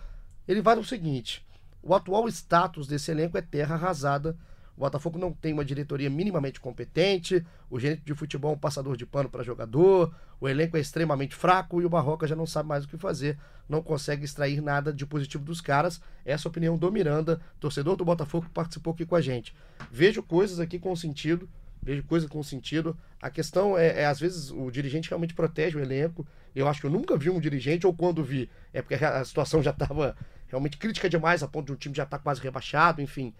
[0.47, 1.45] Ele vai no seguinte:
[1.83, 4.35] o atual status desse elenco é terra arrasada.
[4.77, 8.97] O Botafogo não tem uma diretoria minimamente competente, o gerente de futebol é um passador
[8.97, 12.67] de pano para jogador, o elenco é extremamente fraco e o Barroca já não sabe
[12.67, 13.37] mais o que fazer,
[13.69, 16.01] não consegue extrair nada de positivo dos caras.
[16.25, 19.55] Essa é a opinião do Miranda, torcedor do Botafogo que participou aqui com a gente.
[19.89, 21.49] Vejo coisas aqui com sentido,
[21.81, 22.97] vejo coisas com sentido.
[23.21, 26.27] A questão é, é, às vezes, o dirigente realmente protege o elenco.
[26.53, 29.63] Eu acho que eu nunca vi um dirigente, ou quando vi, é porque a situação
[29.63, 30.15] já estava
[30.47, 33.33] realmente crítica demais, a ponto de um time já estar tá quase rebaixado, enfim.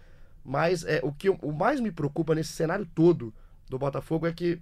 [0.46, 3.34] Mas é, o que o mais me preocupa nesse cenário todo
[3.68, 4.60] do Botafogo é que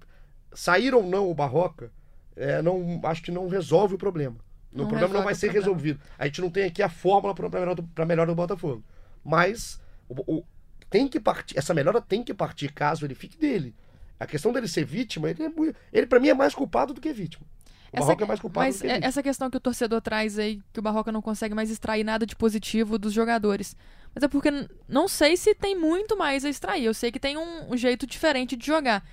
[0.54, 1.92] sair ou não o Barroca,
[2.36, 4.38] é, não, acho que não resolve o problema.
[4.72, 6.00] Não o problema não vai ser resolvido.
[6.18, 7.76] A gente não tem aqui a fórmula para melhor
[8.08, 8.84] melhor do Botafogo.
[9.24, 10.46] Mas o, o,
[10.90, 13.76] tem que partir, essa melhora tem que partir caso ele fique dele.
[14.20, 15.52] A questão dele ser vítima, ele, é,
[15.92, 17.46] ele para mim é mais culpado do que vítima.
[17.92, 19.08] O essa, Barroca é mais culpado mas do que vítima.
[19.08, 22.26] essa questão que o torcedor traz aí, que o Barroca não consegue mais extrair nada
[22.26, 23.76] de positivo dos jogadores.
[24.14, 24.50] Mas é porque
[24.88, 26.86] não sei se tem muito mais a extrair.
[26.86, 29.04] Eu sei que tem um, um jeito diferente de jogar.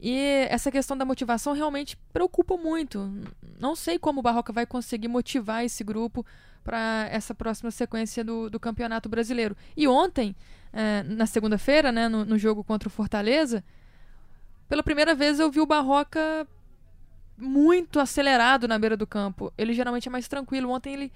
[0.00, 3.10] E essa questão da motivação realmente preocupa muito.
[3.58, 6.26] Não sei como o Barroca vai conseguir motivar esse grupo
[6.62, 9.56] para essa próxima sequência do, do Campeonato Brasileiro.
[9.76, 10.34] E ontem,
[10.72, 13.64] é, na segunda-feira, né, no, no jogo contra o Fortaleza,
[14.68, 16.46] pela primeira vez eu vi o Barroca
[17.36, 19.52] muito acelerado na beira do campo.
[19.56, 20.70] Ele geralmente é mais tranquilo.
[20.70, 21.12] Ontem ele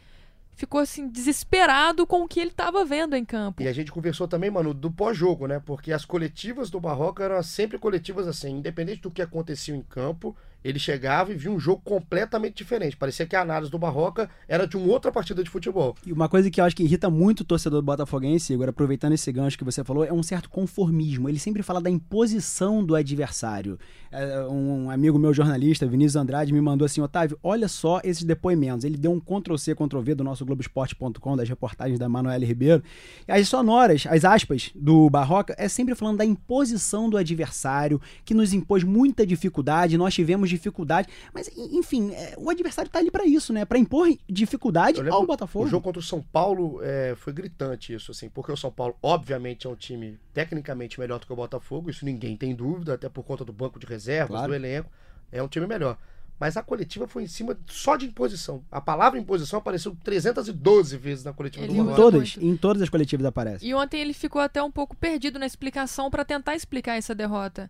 [0.59, 3.63] ficou assim desesperado com o que ele estava vendo em campo.
[3.63, 5.63] E a gente conversou também, mano, do pós-jogo, né?
[5.65, 10.37] Porque as coletivas do Barroca eram sempre coletivas assim, independente do que acontecia em campo,
[10.63, 12.97] ele chegava e via um jogo completamente diferente.
[12.97, 15.95] Parecia que a análise do Barroca era de uma outra partida de futebol.
[16.05, 19.13] E uma coisa que eu acho que irrita muito o torcedor do Botafoguense, agora aproveitando
[19.13, 21.29] esse gancho que você falou, é um certo conformismo.
[21.29, 23.79] Ele sempre fala da imposição do adversário.
[24.11, 28.85] É, um amigo meu jornalista, Vinícius Andrade, me mandou assim: Otávio, olha só esses depoimentos.
[28.85, 32.83] Ele deu um Ctrl-C, Ctrl-V do nosso Globoesporte.com, das reportagens da Manuela Ribeiro.
[33.27, 38.53] As sonoras, as aspas do Barroca, é sempre falando da imposição do adversário, que nos
[38.53, 39.99] impôs muita dificuldade.
[39.99, 41.09] Nós tivemos dificuldade.
[41.33, 43.65] Mas, enfim, é, o adversário tá ali para isso, né?
[43.65, 45.65] Para impor dificuldade ao Botafogo.
[45.65, 48.97] O jogo contra o São Paulo é, foi gritante isso, assim, porque o São Paulo,
[49.03, 53.09] obviamente, é um time tecnicamente melhor do que o Botafogo, isso ninguém tem dúvida, até
[53.09, 54.49] por conta do banco de reservas, claro.
[54.49, 54.91] do elenco.
[55.31, 55.99] É um time melhor.
[56.39, 58.63] Mas a coletiva foi em cima só de imposição.
[58.71, 62.89] A palavra imposição apareceu 312 vezes na coletiva ele do Em todas, em todas as
[62.89, 63.67] coletivas aparece.
[63.67, 67.69] E ontem ele ficou até um pouco perdido na explicação para tentar explicar essa derrota.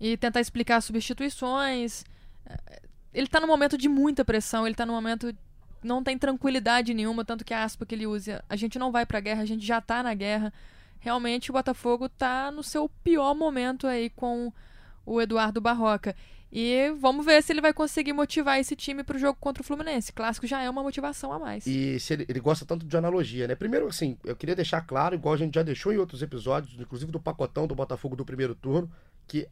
[0.00, 2.04] E tentar explicar as substituições
[3.12, 5.34] ele tá num momento de muita pressão, ele tá num momento
[5.82, 9.06] não tem tranquilidade nenhuma, tanto que a aspa que ele usa, a gente não vai
[9.06, 10.52] pra guerra, a gente já tá na guerra.
[11.00, 14.52] Realmente o Botafogo tá no seu pior momento aí com
[15.06, 16.14] o Eduardo Barroca.
[16.50, 20.12] E vamos ver se ele vai conseguir motivar esse time pro jogo contra o Fluminense.
[20.12, 21.66] Clássico já é uma motivação a mais.
[21.66, 23.54] E ele, ele, gosta tanto de analogia, né?
[23.54, 27.12] Primeiro, assim, eu queria deixar claro, igual a gente já deixou em outros episódios, inclusive
[27.12, 28.90] do pacotão do Botafogo do primeiro turno,
[29.26, 29.46] que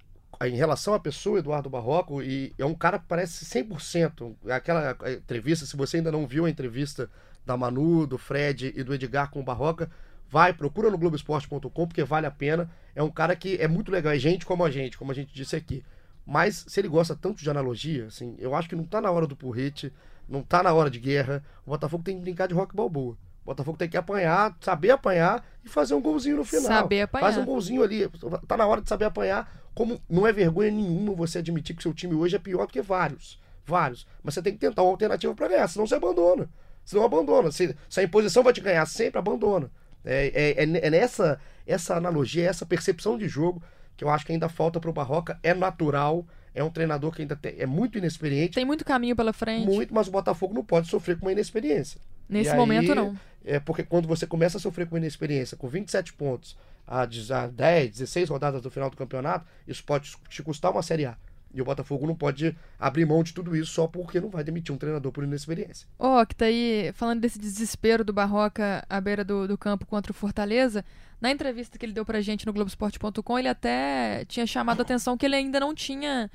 [0.44, 4.35] em relação à pessoa, Eduardo Barroco, e é um cara que parece 100%.
[4.51, 7.11] Aquela entrevista, se você ainda não viu a entrevista
[7.44, 9.90] da Manu, do Fred e do Edgar com o Barroca,
[10.29, 12.70] vai, procura no Globoesporte.com, porque vale a pena.
[12.94, 15.33] É um cara que é muito legal, é gente como a gente, como a gente
[15.33, 15.85] disse aqui.
[16.27, 19.27] Mas se ele gosta tanto de analogia, assim, eu acho que não tá na hora
[19.27, 19.92] do porrete,
[20.29, 21.42] não tá na hora de guerra.
[21.64, 23.16] O Botafogo tem que brincar de rock balboa.
[23.46, 26.66] Botafogo tem que apanhar, saber apanhar e fazer um golzinho no final.
[26.66, 27.24] Saber apanhar.
[27.24, 28.11] Faz um golzinho ali.
[28.46, 31.94] Tá na hora de saber apanhar como não é vergonha nenhuma você admitir que seu
[31.94, 33.40] time hoje é pior do que vários.
[33.64, 34.06] Vários.
[34.22, 36.48] Mas você tem que tentar uma alternativa para ganhar, senão você abandona.
[36.85, 37.50] Senão abandona.
[37.50, 39.70] Se, se a imposição vai te ganhar sempre, abandona.
[40.04, 40.26] É,
[40.59, 43.62] é, é, é nessa essa analogia, essa percepção de jogo
[43.96, 45.38] que eu acho que ainda falta para o Barroca.
[45.42, 48.54] É natural, é um treinador que ainda tem, é muito inexperiente.
[48.54, 49.66] Tem muito caminho pela frente.
[49.66, 52.00] Muito, mas o Botafogo não pode sofrer com uma inexperiência.
[52.28, 53.16] Nesse e momento, aí, não.
[53.44, 58.28] É porque quando você começa a sofrer com inexperiência, com 27 pontos, a 10, 16
[58.28, 61.16] rodadas do final do campeonato, isso pode te custar uma Série A.
[61.54, 64.74] E o Botafogo não pode abrir mão de tudo isso só porque não vai demitir
[64.74, 65.88] um treinador por inexperiência.
[65.98, 69.86] Ó, oh, que tá aí falando desse desespero do Barroca à beira do, do campo
[69.86, 70.84] contra o Fortaleza.
[71.18, 75.16] Na entrevista que ele deu pra gente no Globoesporte.com, ele até tinha chamado a atenção
[75.16, 76.30] que ele ainda não tinha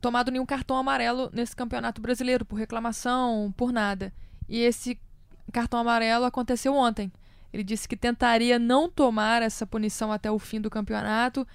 [0.00, 4.12] tomado nenhum cartão amarelo nesse campeonato brasileiro, por reclamação, por nada.
[4.48, 4.96] E esse
[5.52, 7.10] cartão amarelo aconteceu ontem.
[7.52, 11.46] Ele disse que tentaria não tomar essa punição até o fim do campeonato,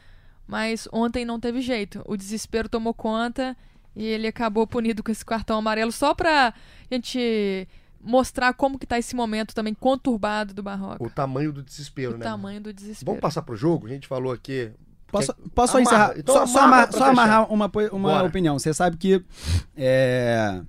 [0.47, 2.01] mas ontem não teve jeito.
[2.05, 3.55] O desespero tomou conta
[3.95, 6.53] e ele acabou punido com esse cartão amarelo só pra
[6.89, 7.67] gente
[8.03, 11.03] mostrar como que tá esse momento também conturbado do Barroca.
[11.03, 12.23] O tamanho do desespero, O né?
[12.23, 13.05] tamanho do desespero.
[13.11, 13.85] Vamos passar pro jogo?
[13.85, 14.71] A gente falou aqui.
[15.07, 15.95] Posso, Quer- posso só Amarra.
[15.95, 16.13] encerrar?
[16.19, 18.27] Então só, só amarra só amarrar uma, uma Bora.
[18.27, 18.57] opinião.
[18.57, 19.23] Você sabe que
[19.75, 20.61] é,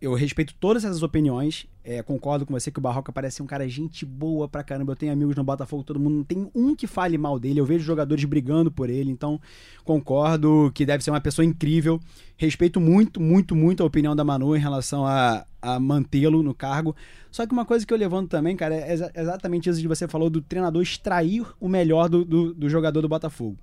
[0.00, 1.66] eu respeito todas essas opiniões.
[1.84, 4.92] é, concordo com você que o Barroca parece um cara gente boa pra caramba.
[4.92, 7.60] Eu tenho amigos no Botafogo, todo mundo não tem um que fale mal dele.
[7.60, 9.40] Eu vejo jogadores brigando por ele, então
[9.84, 12.00] concordo que deve ser uma pessoa incrível.
[12.36, 16.94] Respeito muito, muito, muito a opinião da Manu em relação a, a mantê-lo no cargo.
[17.30, 20.08] Só que uma coisa que eu levanto também, cara, é exa- exatamente isso que você
[20.08, 23.58] falou do treinador extrair o melhor do, do, do jogador do Botafogo.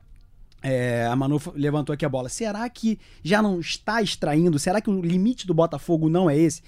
[0.69, 2.27] É, a Manu levantou aqui a bola.
[2.27, 4.60] Será que já não está extraindo?
[4.60, 6.62] Será que o limite do Botafogo não é esse?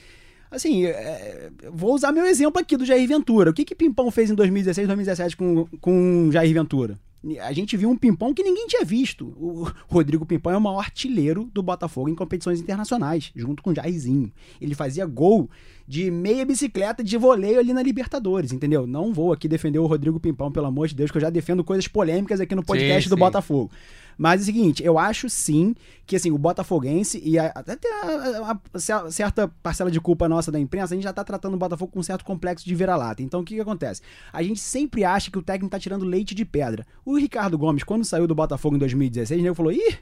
[0.49, 3.49] Assim, é, vou usar meu exemplo aqui do Jair Ventura.
[3.49, 6.97] O que que Pimpão fez em 2016, 2017 com, com Jair Ventura?
[7.41, 9.25] A gente viu um Pimpão que ninguém tinha visto.
[9.37, 13.75] O Rodrigo Pimpão é o maior artilheiro do Botafogo em competições internacionais, junto com o
[13.75, 14.31] Jairzinho.
[14.61, 15.49] Ele fazia gol
[15.89, 18.85] de meia bicicleta de voleio ali na Libertadores, entendeu?
[18.85, 21.63] Não vou aqui defender o Rodrigo Pimpão, pelo amor de Deus, que eu já defendo
[21.63, 23.19] coisas polêmicas aqui no podcast Sim, do sim.
[23.19, 23.71] Botafogo.
[24.15, 25.73] Mas é o seguinte, eu acho sim
[26.05, 30.29] que assim, o Botafoguense e até tem a- a- a cer- certa parcela de culpa
[30.29, 32.75] nossa da imprensa, a gente já tá tratando o Botafogo com um certo complexo de
[32.75, 33.23] vira-lata.
[33.23, 34.01] Então o que que acontece?
[34.31, 36.85] A gente sempre acha que o técnico tá tirando leite de pedra.
[37.03, 39.95] O Ricardo Gomes, quando saiu do Botafogo em 2016, né, falou: ih,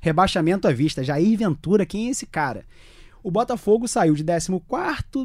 [0.00, 2.64] rebaixamento à vista, Jair Ventura, quem é esse cara?
[3.22, 4.60] O Botafogo saiu de 14º,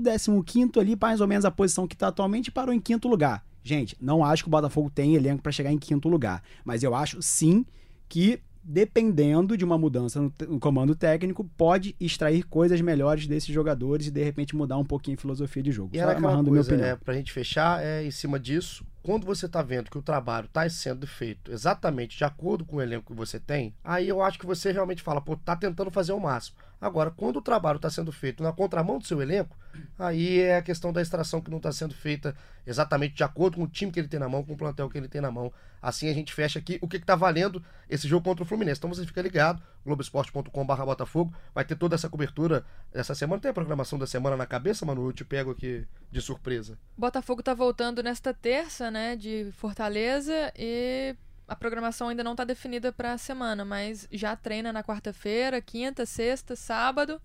[0.03, 3.43] 15º ali, mais ou menos a posição que está atualmente, e parou em quinto lugar.
[3.63, 6.93] Gente, não acho que o Botafogo tem elenco para chegar em quinto lugar, mas eu
[6.95, 7.65] acho sim
[8.07, 14.07] que dependendo de uma mudança no, no comando técnico, pode extrair coisas melhores desses jogadores
[14.07, 15.95] e de repente mudar um pouquinho a filosofia de jogo.
[15.95, 16.89] E era amarrando minha coisa, opinião.
[16.89, 20.49] é, pra gente fechar, é em cima disso, quando você tá vendo que o trabalho
[20.49, 24.37] tá sendo feito exatamente de acordo com o elenco que você tem, aí eu acho
[24.37, 26.57] que você realmente fala, pô, tá tentando fazer o máximo.
[26.79, 29.57] Agora, quando o trabalho tá sendo feito na contramão do seu elenco,
[29.97, 32.35] aí é a questão da extração que não tá sendo feita
[32.67, 34.97] exatamente de acordo com o time que ele tem na mão, com o plantel que
[34.97, 35.51] ele tem na mão.
[35.81, 38.79] Assim a gente fecha aqui o que, que tá valendo esse jogo contra o Fluminense.
[38.79, 42.63] Então você fica ligado, globesport.com.br Botafogo, vai ter toda essa cobertura
[42.93, 43.41] essa semana.
[43.41, 45.07] Tem a programação da semana na cabeça, Manu?
[45.07, 46.77] Eu te pego aqui de surpresa.
[46.95, 51.15] Botafogo tá voltando nesta terça, né, de Fortaleza e
[51.47, 56.05] a programação ainda não tá definida para a semana, mas já treina na quarta-feira, quinta,
[56.05, 57.21] sexta, sábado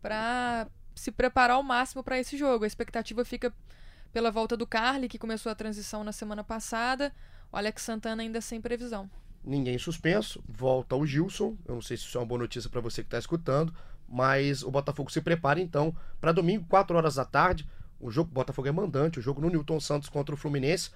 [0.00, 2.64] para se preparar ao máximo para esse jogo.
[2.64, 3.52] A expectativa fica
[4.12, 7.12] pela volta do Carly, que começou a transição na semana passada,
[7.52, 9.10] o Alex Santana ainda sem previsão.
[9.44, 11.56] Ninguém suspenso, volta o Gilson.
[11.66, 13.72] Eu não sei se isso é uma boa notícia para você que está escutando,
[14.08, 17.68] mas o Botafogo se prepara então para domingo, 4 horas da tarde.
[18.00, 20.90] O jogo Botafogo é mandante, o jogo no Newton Santos contra o Fluminense.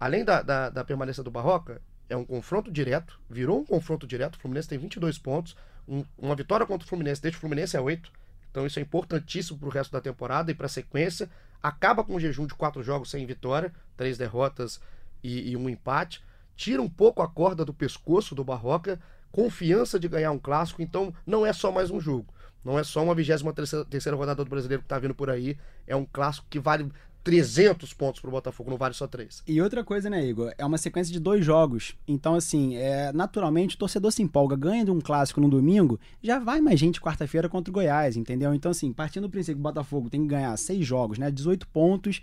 [0.00, 4.36] Além da, da, da permanência do Barroca, é um confronto direto, virou um confronto direto.
[4.36, 5.56] O Fluminense tem 22 pontos,
[5.88, 8.10] um- uma vitória contra o Fluminense, deixa o Fluminense é 8.
[8.50, 11.28] Então isso é importantíssimo para o resto da temporada e para a sequência.
[11.62, 14.80] Acaba com um jejum de quatro jogos sem vitória, três derrotas
[15.22, 16.22] e, e um empate.
[16.56, 19.00] Tira um pouco a corda do pescoço do Barroca,
[19.32, 20.82] confiança de ganhar um clássico.
[20.82, 22.32] Então não é só mais um jogo.
[22.64, 25.58] Não é só uma 23 terceira rodada do brasileiro que está vindo por aí.
[25.86, 26.90] É um clássico que vale
[27.24, 29.42] 300 pontos para o Botafogo, não vale só 3.
[29.48, 30.52] E outra coisa, né, Igor?
[30.58, 31.96] É uma sequência de dois jogos.
[32.06, 34.54] Então, assim, é, naturalmente o torcedor se empolga.
[34.54, 38.54] Ganha de um clássico no domingo, já vai mais gente quarta-feira contra o Goiás, entendeu?
[38.54, 41.30] Então, assim, partindo do princípio que o Botafogo tem que ganhar seis jogos, né?
[41.30, 42.20] 18 pontos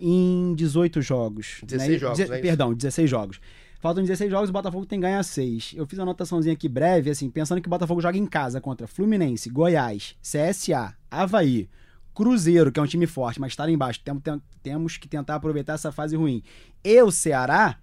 [0.00, 1.60] em 18 jogos.
[1.64, 1.98] 16 né?
[1.98, 2.38] jogos, Deze- é?
[2.38, 3.40] Perdão, 16 jogos.
[3.80, 5.74] Faltam 16 jogos, o Botafogo tem que ganhar 6.
[5.76, 8.86] Eu fiz uma anotaçãozinha aqui breve, assim, pensando que o Botafogo joga em casa contra
[8.86, 11.68] Fluminense, Goiás, CSA, Havaí,
[12.14, 14.00] Cruzeiro, que é um time forte, mas está lá embaixo.
[14.04, 16.42] Tem- tem- temos que tentar aproveitar essa fase ruim.
[16.82, 17.76] E o Ceará,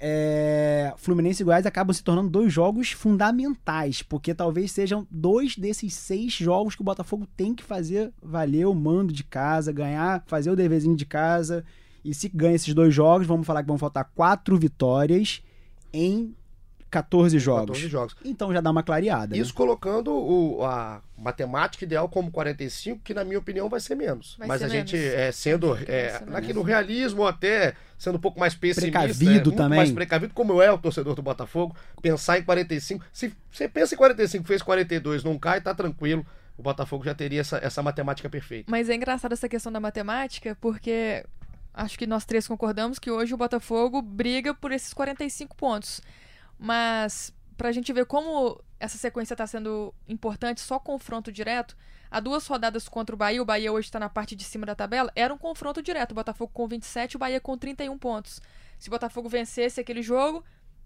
[0.00, 5.92] é, Fluminense e Goiás acabam se tornando dois jogos fundamentais, porque talvez sejam dois desses
[5.94, 10.50] seis jogos que o Botafogo tem que fazer valer o mando de casa, ganhar, fazer
[10.50, 11.64] o deverzinho de casa.
[12.04, 15.42] E se ganha esses dois jogos, vamos falar que vão faltar quatro vitórias
[15.92, 16.34] em
[16.90, 17.66] 14 jogos.
[17.66, 18.16] 14 jogos.
[18.24, 19.34] Então já dá uma clareada.
[19.34, 19.40] né?
[19.42, 24.36] Isso colocando o- a matemática ideal como 45, que na minha opinião vai ser menos.
[24.38, 25.14] Vai Mas ser a gente, menos.
[25.14, 26.20] é, sendo é,
[26.54, 29.76] no realismo, ou até sendo um pouco mais pessimista, Precavido é, muito também.
[29.78, 33.04] mais precavido, como é o torcedor do Botafogo, pensar em 45.
[33.12, 36.24] Se você pensa em 45, fez 42, não cai, tá tranquilo.
[36.56, 38.70] O Botafogo já teria essa, essa matemática perfeita.
[38.70, 41.24] Mas é engraçado essa questão da matemática, porque
[41.74, 46.00] acho que nós três concordamos que hoje o Botafogo briga por esses 45 pontos.
[46.58, 51.76] Mas pra gente ver como essa sequência tá sendo importante, só confronto direto,
[52.10, 54.74] há duas rodadas contra o Bahia, o Bahia hoje está na parte de cima da
[54.74, 58.40] tabela, era um confronto direto, o Botafogo com 27 o Bahia com 31 pontos.
[58.78, 60.44] Se o Botafogo vencesse aquele jogo,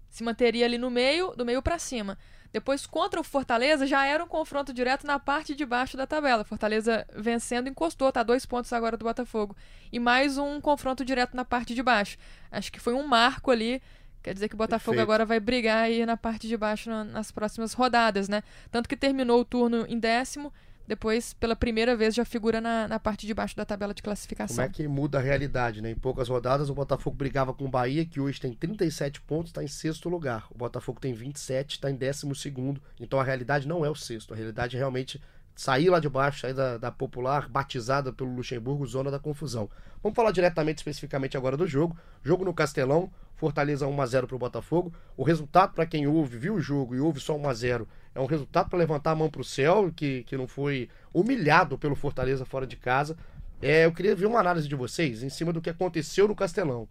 [0.09, 2.17] se manteria ali no meio, do meio para cima.
[2.51, 6.43] Depois, contra o Fortaleza, já era um confronto direto na parte de baixo da tabela.
[6.43, 9.55] Fortaleza vencendo, encostou, tá dois pontos agora do Botafogo.
[9.91, 12.15] E mais um confronto direto na parte de baixo.
[12.51, 13.81] Acho que foi um marco ali.
[14.23, 15.03] Quer dizer que o Botafogo Perfeito.
[15.03, 18.41] agora vai brigar aí na parte de baixo na- nas próximas rodadas, né?
[18.71, 20.51] Tanto que terminou o turno em décimo,
[20.87, 24.55] depois, pela primeira vez, já figura na, na parte de baixo da tabela de classificação.
[24.57, 25.91] Como é que muda a realidade, né?
[25.91, 29.63] Em poucas rodadas, o Botafogo brigava com o Bahia, que hoje tem 37 pontos, está
[29.63, 30.45] em sexto lugar.
[30.51, 32.81] O Botafogo tem 27, está em décimo segundo.
[32.99, 34.33] Então a realidade não é o sexto.
[34.33, 35.21] A realidade é realmente
[35.55, 39.69] sair lá de baixo, sair da, da popular, batizada pelo Luxemburgo, zona da confusão.
[40.01, 41.95] Vamos falar diretamente, especificamente agora do jogo.
[42.21, 44.93] Jogo no Castelão, Fortaleza 1x0 para o Botafogo.
[45.17, 48.69] O resultado, para quem ouve, viu o jogo e ouve só 1x0, é um resultado
[48.69, 52.65] para levantar a mão para o céu, que, que não foi humilhado pelo Fortaleza fora
[52.67, 53.17] de casa.
[53.61, 56.87] É, eu queria ver uma análise de vocês em cima do que aconteceu no Castelão.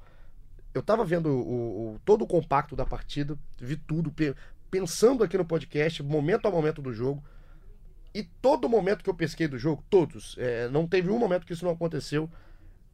[0.75, 4.35] Eu tava vendo o, o- todo o compacto da partida, vi tudo, pe-
[4.71, 7.23] pensando aqui no podcast, momento a momento do jogo.
[8.15, 11.53] E todo momento que eu pesquei do jogo, todos, é, não teve um momento que
[11.53, 12.29] isso não aconteceu.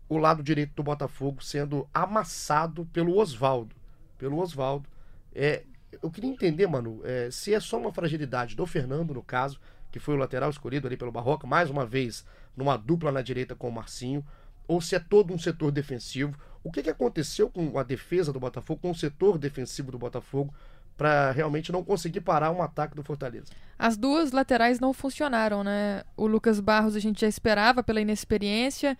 [0.08, 3.74] O lado direito do Botafogo sendo amassado pelo Oswaldo.
[4.16, 4.88] Pelo Oswaldo.
[5.34, 5.64] É,
[6.02, 9.98] eu queria entender, mano, é, se é só uma fragilidade do Fernando, no caso, que
[9.98, 12.24] foi o lateral escolhido ali pelo Barroca, mais uma vez
[12.56, 14.24] numa dupla na direita com o Marcinho,
[14.66, 16.38] ou se é todo um setor defensivo.
[16.62, 20.52] O que, que aconteceu com a defesa do Botafogo, com o setor defensivo do Botafogo,
[20.96, 23.46] para realmente não conseguir parar um ataque do Fortaleza?
[23.78, 26.02] As duas laterais não funcionaram, né?
[26.16, 28.98] O Lucas Barros a gente já esperava pela inexperiência.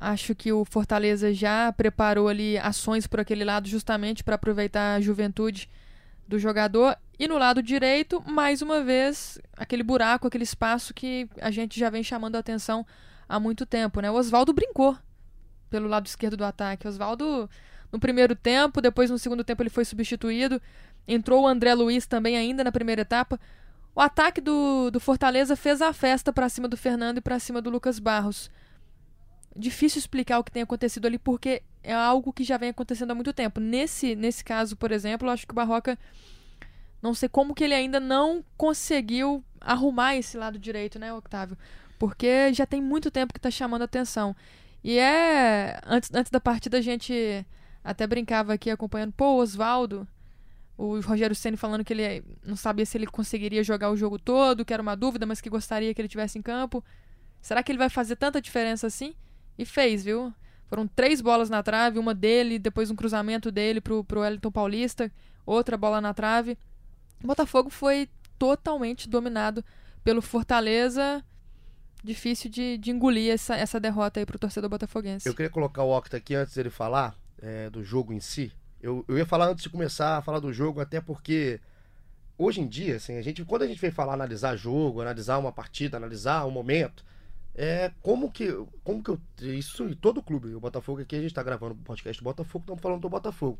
[0.00, 5.00] Acho que o Fortaleza já preparou ali ações por aquele lado justamente para aproveitar a
[5.00, 5.68] juventude
[6.26, 6.96] do jogador.
[7.18, 11.90] E no lado direito, mais uma vez, aquele buraco, aquele espaço que a gente já
[11.90, 12.86] vem chamando a atenção
[13.28, 14.08] há muito tempo, né?
[14.08, 14.96] O Oswaldo brincou
[15.68, 16.86] pelo lado esquerdo do ataque.
[16.86, 17.50] Oswaldo
[17.90, 20.62] no primeiro tempo, depois no segundo tempo ele foi substituído.
[21.08, 23.40] Entrou o André Luiz também ainda na primeira etapa.
[23.96, 27.60] O ataque do, do Fortaleza fez a festa pra cima do Fernando e pra cima
[27.60, 28.48] do Lucas Barros.
[29.56, 33.14] Difícil explicar o que tem acontecido ali porque é algo que já vem acontecendo há
[33.14, 33.60] muito tempo.
[33.60, 35.98] Nesse, nesse caso, por exemplo, eu acho que o Barroca
[37.02, 41.56] não sei como que ele ainda não conseguiu arrumar esse lado direito, né, Octávio?
[41.98, 44.34] Porque já tem muito tempo que tá chamando atenção.
[44.82, 45.80] E é.
[45.84, 47.44] Antes, antes da partida a gente
[47.82, 49.12] até brincava aqui acompanhando.
[49.12, 50.06] Pô, Oswaldo.
[50.76, 54.64] O Rogério Ceni falando que ele não sabia se ele conseguiria jogar o jogo todo,
[54.64, 56.84] que era uma dúvida, mas que gostaria que ele tivesse em campo.
[57.40, 59.14] Será que ele vai fazer tanta diferença assim?
[59.58, 60.32] E fez, viu?
[60.66, 65.10] Foram três bolas na trave, uma dele, depois um cruzamento dele pro, pro Wellington Paulista,
[65.44, 66.56] outra bola na trave.
[67.22, 69.64] O Botafogo foi totalmente dominado
[70.04, 71.24] pelo Fortaleza.
[72.04, 75.28] Difícil de, de engolir essa, essa derrota aí pro torcedor botafoguense.
[75.28, 78.52] Eu queria colocar o Octa aqui antes dele falar é, do jogo em si.
[78.80, 81.60] Eu, eu ia falar antes de começar a falar do jogo, até porque
[82.36, 85.50] hoje em dia, assim, a gente, quando a gente vem falar analisar jogo, analisar uma
[85.50, 87.04] partida, analisar um momento,
[87.60, 91.34] é como que, como que eu, isso em todo clube, o Botafogo aqui a gente
[91.34, 93.58] tá gravando o podcast do Botafogo, estamos falando do Botafogo.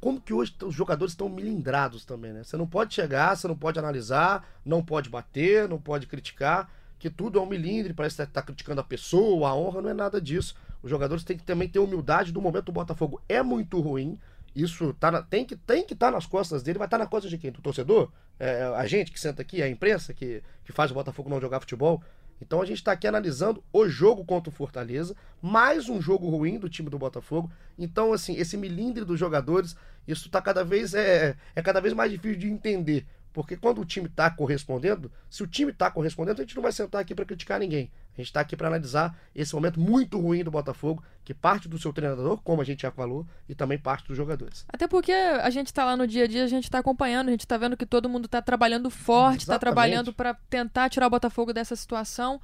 [0.00, 2.44] Como que hoje os jogadores estão milindrados também, né?
[2.44, 7.10] Você não pode chegar, você não pode analisar, não pode bater, não pode criticar, que
[7.10, 10.20] tudo é um milindre, parece que tá criticando a pessoa, a honra, não é nada
[10.20, 10.54] disso.
[10.80, 13.20] Os jogadores têm que também ter humildade do momento do Botafogo.
[13.28, 14.16] É muito ruim.
[14.54, 16.78] Isso tá na- tem que tem que estar nas costas dele.
[16.78, 17.50] Vai estar nas costas de quem?
[17.50, 18.10] Do torcedor?
[18.38, 21.60] É, a gente que senta aqui, a imprensa que, que faz o Botafogo não jogar
[21.60, 22.02] futebol.
[22.40, 26.58] Então a gente está aqui analisando o jogo contra o Fortaleza, mais um jogo ruim
[26.58, 27.50] do time do Botafogo.
[27.78, 29.76] Então, assim, esse milindre dos jogadores,
[30.06, 33.06] isso tá cada vez é, é cada vez mais difícil de entender.
[33.32, 36.72] Porque quando o time tá correspondendo, se o time tá correspondendo, a gente não vai
[36.72, 37.90] sentar aqui para criticar ninguém.
[38.20, 41.78] A gente tá aqui para analisar esse momento muito ruim do Botafogo, que parte do
[41.78, 44.64] seu treinador, como a gente já falou, e também parte dos jogadores.
[44.68, 47.30] Até porque a gente tá lá no dia a dia, a gente tá acompanhando, a
[47.30, 49.60] gente tá vendo que todo mundo tá trabalhando forte, tá Exatamente.
[49.60, 52.40] trabalhando pra tentar tirar o Botafogo dessa situação.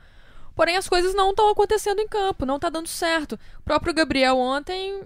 [0.54, 3.38] Porém, as coisas não estão acontecendo em campo, não tá dando certo.
[3.58, 5.02] O próprio Gabriel ontem,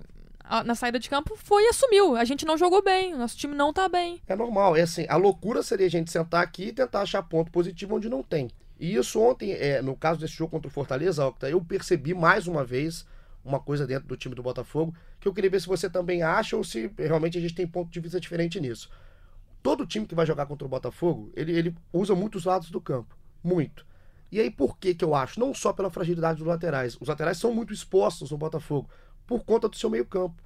[0.65, 2.15] na saída de campo, foi e assumiu.
[2.15, 4.23] A gente não jogou bem, o nosso time não tá bem.
[4.29, 7.51] É normal, é assim, a loucura seria a gente sentar aqui e tentar achar ponto
[7.51, 8.49] positivo onde não tem.
[8.81, 12.65] E isso ontem, é, no caso desse jogo contra o Fortaleza, eu percebi mais uma
[12.65, 13.07] vez
[13.45, 16.57] uma coisa dentro do time do Botafogo, que eu queria ver se você também acha
[16.57, 18.91] ou se realmente a gente tem ponto de vista diferente nisso.
[19.63, 23.15] Todo time que vai jogar contra o Botafogo, ele, ele usa muitos lados do campo.
[23.45, 23.85] Muito.
[24.33, 25.39] E aí, por que que eu acho?
[25.39, 26.97] Não só pela fragilidade dos laterais.
[26.99, 28.89] Os laterais são muito expostos no Botafogo,
[29.27, 30.43] por conta do seu meio campo.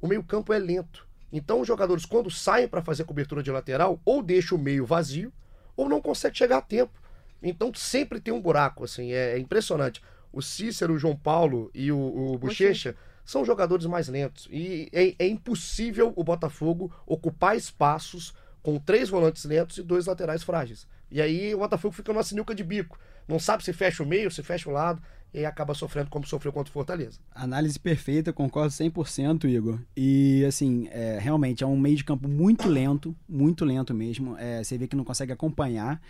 [0.00, 1.06] O meio campo é lento.
[1.30, 5.30] Então os jogadores, quando saem para fazer cobertura de lateral, ou deixam o meio vazio,
[5.76, 7.03] ou não conseguem chegar a tempo.
[7.42, 10.02] Então sempre tem um buraco, assim, é, é impressionante.
[10.32, 14.48] O Cícero, o João Paulo e o, o Bochecha são jogadores mais lentos.
[14.50, 20.42] E é, é impossível o Botafogo ocupar espaços com três volantes lentos e dois laterais
[20.42, 20.86] frágeis.
[21.10, 22.98] E aí o Botafogo fica numa sinuca de bico.
[23.28, 25.00] Não sabe se fecha o meio, se fecha o lado,
[25.32, 27.18] e acaba sofrendo como sofreu contra o Fortaleza.
[27.34, 29.80] Análise perfeita, concordo 100%, Igor.
[29.96, 34.36] E, assim, é, realmente é um meio de campo muito lento, muito lento mesmo.
[34.38, 36.00] É, você vê que não consegue acompanhar.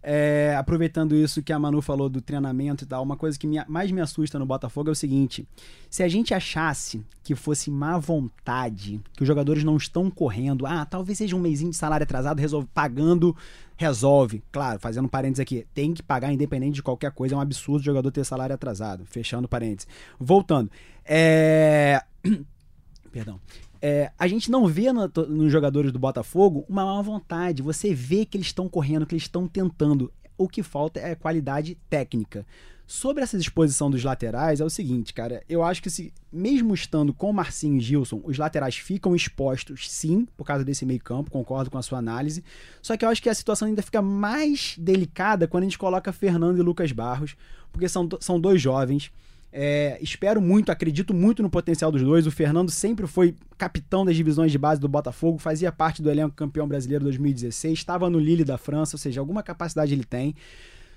[0.00, 3.62] É, aproveitando isso que a Manu falou do treinamento e tal, uma coisa que me,
[3.66, 5.46] mais me assusta no Botafogo é o seguinte:
[5.90, 10.86] se a gente achasse que fosse má vontade, que os jogadores não estão correndo, ah,
[10.86, 13.36] talvez seja um mêsinho de salário atrasado, resolve pagando,
[13.76, 14.42] resolve.
[14.52, 17.84] Claro, fazendo parênteses aqui, tem que pagar independente de qualquer coisa, é um absurdo o
[17.84, 19.04] jogador ter salário atrasado.
[19.04, 19.88] Fechando parênteses.
[20.18, 20.70] Voltando.
[21.04, 22.02] É.
[23.10, 23.40] Perdão
[23.80, 27.62] é, a gente não vê no, nos jogadores do Botafogo uma má vontade.
[27.62, 30.12] Você vê que eles estão correndo, que eles estão tentando.
[30.36, 32.46] O que falta é qualidade técnica.
[32.86, 35.42] Sobre essa disposição dos laterais, é o seguinte, cara.
[35.46, 40.26] Eu acho que se, mesmo estando com Marcinho e Gilson, os laterais ficam expostos, sim,
[40.36, 42.42] por causa desse meio-campo, concordo com a sua análise.
[42.80, 46.12] Só que eu acho que a situação ainda fica mais delicada quando a gente coloca
[46.14, 47.36] Fernando e Lucas Barros,
[47.70, 49.12] porque são, são dois jovens
[49.52, 52.26] é, espero muito, acredito muito no potencial dos dois.
[52.26, 56.34] O Fernando sempre foi capitão das divisões de base do Botafogo, fazia parte do elenco
[56.34, 60.34] campeão brasileiro 2016, estava no Lille da França, ou seja, alguma capacidade ele tem.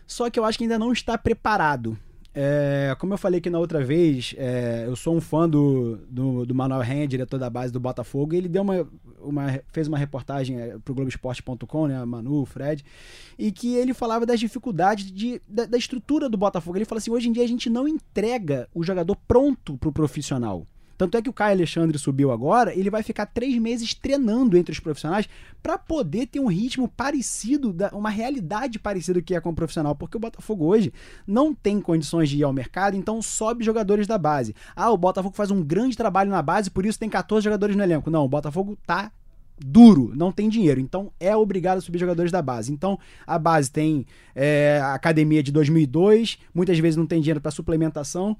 [0.05, 1.97] Só que eu acho que ainda não está preparado.
[2.33, 6.45] É, como eu falei aqui na outra vez, é, eu sou um fã do, do,
[6.45, 8.87] do Manuel Renha, diretor da base do Botafogo, e ele deu uma,
[9.19, 12.85] uma, fez uma reportagem é, para o Globoesporte.com, né, Manu, Fred,
[13.37, 16.77] e que ele falava das dificuldades de, da, da estrutura do Botafogo.
[16.77, 19.93] Ele falou assim: hoje em dia a gente não entrega o jogador pronto para o
[19.93, 20.65] profissional.
[21.01, 24.71] Tanto é que o Caio Alexandre subiu agora, ele vai ficar três meses treinando entre
[24.71, 25.27] os profissionais
[25.63, 30.15] para poder ter um ritmo parecido, uma realidade parecida que é com o profissional, porque
[30.15, 30.93] o Botafogo hoje
[31.25, 34.53] não tem condições de ir ao mercado, então sobe jogadores da base.
[34.75, 37.81] Ah, o Botafogo faz um grande trabalho na base, por isso tem 14 jogadores no
[37.81, 38.11] elenco.
[38.11, 39.11] Não, o Botafogo tá
[39.63, 40.79] duro, não tem dinheiro.
[40.79, 42.71] Então é obrigado a subir jogadores da base.
[42.71, 47.51] Então a base tem é, a academia de 2002, muitas vezes não tem dinheiro para
[47.51, 48.35] suplementação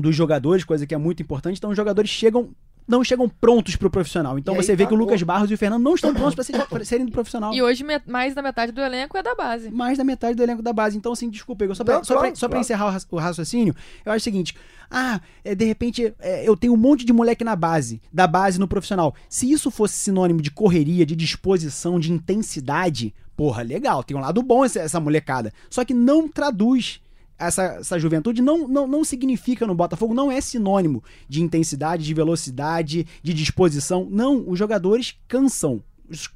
[0.00, 1.58] dos jogadores, coisa que é muito importante.
[1.58, 2.50] Então os jogadores chegam
[2.90, 4.36] não chegam prontos para o profissional.
[4.36, 7.06] Então você vê que o Lucas Barros e o Fernando não estão prontos para serem
[7.06, 7.54] do profissional.
[7.54, 9.70] E hoje mais da metade do elenco é da base.
[9.70, 10.96] Mais da metade do elenco da base.
[10.96, 12.58] Então, assim, desculpa, Igor, só para claro, claro.
[12.58, 14.56] encerrar o raciocínio, eu acho o seguinte:
[14.90, 18.58] ah, é, de repente é, eu tenho um monte de moleque na base, da base
[18.58, 19.14] no profissional.
[19.28, 24.42] Se isso fosse sinônimo de correria, de disposição, de intensidade, porra, legal, tem um lado
[24.42, 25.52] bom essa, essa molecada.
[25.70, 27.00] Só que não traduz
[27.40, 32.14] essa, essa juventude não, não, não significa no Botafogo, não é sinônimo de intensidade, de
[32.14, 34.06] velocidade, de disposição.
[34.10, 35.82] Não, os jogadores cansam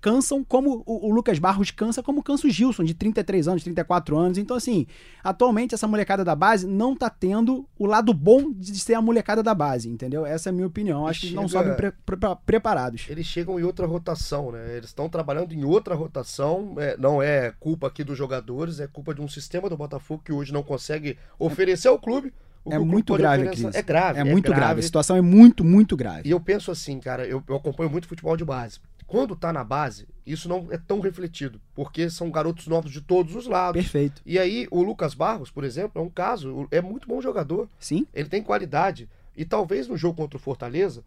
[0.00, 4.16] cansam como o, o, Lucas Barros cansa, como cansa o Gilson, de 33 anos, 34
[4.16, 4.38] anos.
[4.38, 4.86] Então, assim,
[5.22, 9.42] atualmente essa molecada da base não tá tendo o lado bom de ser a molecada
[9.42, 10.24] da base, entendeu?
[10.24, 11.06] Essa é a minha opinião.
[11.06, 12.16] Acho que não sobem pre pre
[12.46, 13.06] preparados.
[13.08, 14.76] Eles chegam em outra rotação, né?
[14.76, 16.74] Eles estão trabalhando em outra rotação.
[16.78, 20.32] É, não é culpa aqui dos jogadores, é culpa de um sistema do Botafogo que
[20.32, 22.32] hoje não consegue oferecer ao clube
[22.70, 23.74] é muito grave, Cris.
[23.74, 24.18] É grave.
[24.18, 24.60] É, é muito grave.
[24.60, 24.80] grave.
[24.80, 26.28] A situação é muito, muito grave.
[26.28, 28.80] E eu penso assim, cara, eu, eu acompanho muito futebol de base.
[29.06, 33.34] Quando tá na base, isso não é tão refletido, porque são garotos novos de todos
[33.34, 33.82] os lados.
[33.82, 34.22] Perfeito.
[34.24, 37.68] E aí, o Lucas Barros, por exemplo, é um caso, é muito bom jogador.
[37.78, 38.06] Sim.
[38.14, 39.08] Ele tem qualidade.
[39.36, 41.04] E talvez no jogo contra o Fortaleza,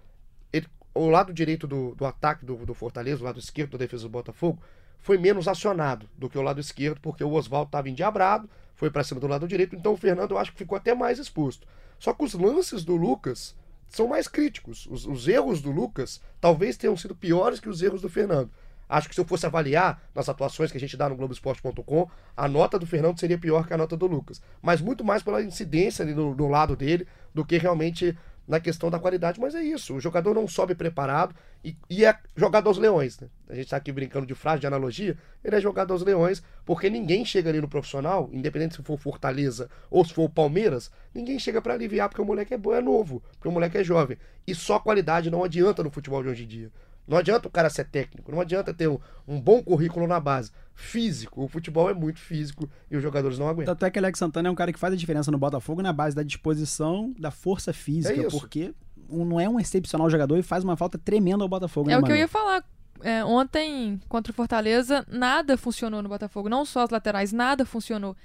[0.54, 4.04] ele, o lado direito do, do ataque do, do Fortaleza, o lado esquerdo da defesa
[4.04, 4.62] do Botafogo,
[5.00, 9.04] foi menos acionado do que o lado esquerdo, porque o Oswaldo estava endiabrado, foi para
[9.04, 11.68] cima do lado direito, então o Fernando eu acho que ficou até mais exposto.
[11.98, 13.56] Só que os lances do Lucas
[13.90, 14.88] são mais críticos.
[14.90, 18.50] Os, os, erros do Lucas talvez tenham sido piores que os erros do Fernando.
[18.90, 22.48] Acho que se eu fosse avaliar nas atuações que a gente dá no Globoesporte.com, a
[22.48, 24.42] nota do Fernando seria pior que a nota do Lucas.
[24.62, 28.18] Mas muito mais pela incidência ali no, no lado dele do que realmente
[28.48, 29.95] na questão da qualidade, mas é isso.
[29.95, 33.20] O jogador não sobe preparado e, e é jogado aos leões.
[33.20, 33.28] Né?
[33.50, 35.18] A gente está aqui brincando de frase, de analogia.
[35.43, 39.70] Ele é jogado aos leões, porque ninguém chega ali no profissional, independente se for Fortaleza
[39.89, 43.22] ou se for Palmeiras, ninguém chega para aliviar porque o moleque é, bom, é novo,
[43.34, 44.18] porque o moleque é jovem.
[44.45, 46.72] E só qualidade não adianta no futebol de hoje em dia.
[47.08, 50.52] Não adianta o cara ser técnico, não adianta ter um, um, bom currículo na base.
[50.80, 53.73] Físico, o futebol é muito físico e os jogadores não aguentam.
[53.73, 55.91] Tanto é que Alex Santana é um cara que faz a diferença no Botafogo na
[55.91, 58.73] base da disposição, da força física, é porque
[59.09, 61.89] não é um excepcional jogador e faz uma falta tremenda ao Botafogo.
[61.89, 62.63] É né, o que eu ia falar.
[63.01, 66.47] É, ontem, contra o Fortaleza, nada funcionou no Botafogo.
[66.47, 68.15] Não só as laterais, nada funcionou.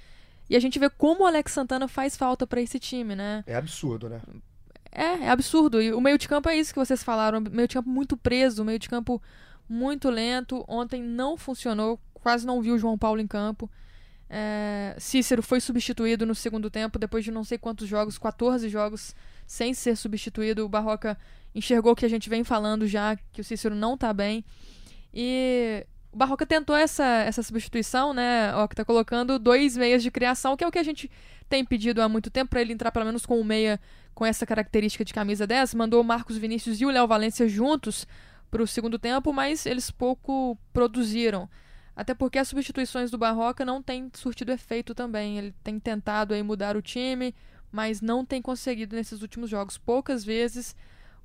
[0.49, 3.43] E a gente vê como o Alex Santana faz falta para esse time, né?
[3.47, 4.21] É absurdo, né?
[4.93, 5.81] é, é absurdo.
[5.81, 7.41] E o meio de campo é isso que vocês falaram.
[7.41, 9.21] Meio de campo muito preso, meio de campo
[9.67, 10.63] muito lento.
[10.67, 13.69] Ontem não funcionou, quase não viu o João Paulo em campo.
[14.29, 19.13] É, Cícero foi substituído no segundo tempo, depois de não sei quantos jogos, 14 jogos
[19.45, 20.65] sem ser substituído.
[20.65, 21.17] O Barroca
[21.53, 24.43] enxergou que a gente vem falando já, que o Cícero não tá bem.
[25.13, 28.55] E o Barroca tentou essa, essa substituição, né?
[28.55, 31.11] Ó, que tá colocando dois meias de criação, que é o que a gente
[31.49, 33.79] tem pedido há muito tempo para ele entrar pelo menos com um meia
[34.15, 35.75] com essa característica de camisa 10.
[35.75, 38.07] Mandou o Marcos Vinícius e o Léo Valência juntos
[38.49, 41.49] para o segundo tempo, mas eles pouco produziram.
[41.95, 45.37] Até porque as substituições do Barroca não têm surtido efeito também.
[45.37, 47.35] Ele tem tentado aí mudar o time,
[47.71, 49.77] mas não tem conseguido nesses últimos jogos.
[49.77, 50.75] Poucas vezes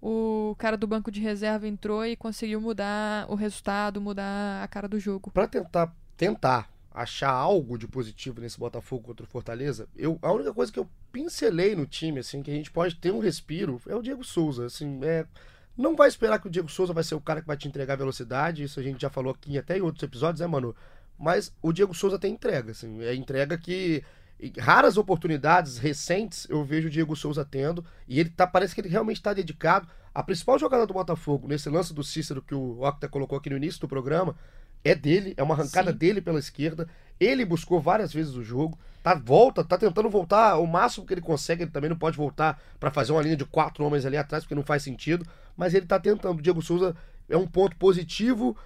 [0.01, 4.89] o cara do banco de reserva entrou e conseguiu mudar o resultado, mudar a cara
[4.89, 5.31] do jogo.
[5.31, 10.53] Para tentar tentar achar algo de positivo nesse Botafogo contra o Fortaleza, eu a única
[10.53, 13.95] coisa que eu pincelei no time assim que a gente pode ter um respiro é
[13.95, 15.25] o Diego Souza, assim, é
[15.79, 17.97] não vai esperar que o Diego Souza vai ser o cara que vai te entregar
[17.97, 20.75] velocidade, isso a gente já falou aqui até em outros episódios, né, mano?
[21.17, 24.03] Mas o Diego Souza tem entrega, assim, é entrega que
[24.59, 28.89] raras oportunidades recentes eu vejo o Diego Souza tendo e ele tá parece que ele
[28.89, 29.89] realmente está dedicado.
[30.15, 33.57] A principal jogada do Botafogo nesse lance do Cícero que o Octa colocou aqui no
[33.57, 34.35] início do programa
[34.85, 35.99] é dele, é uma arrancada Sim.
[35.99, 36.89] dele pela esquerda.
[37.19, 41.21] Ele buscou várias vezes o jogo, tá volta, tá tentando voltar o máximo que ele
[41.21, 41.65] consegue.
[41.65, 44.55] Ele também não pode voltar para fazer uma linha de quatro homens ali atrás porque
[44.55, 45.27] não faz sentido
[45.59, 46.39] mas ele está tentando.
[46.39, 46.95] O Diego Souza
[47.29, 48.57] é um ponto positivo.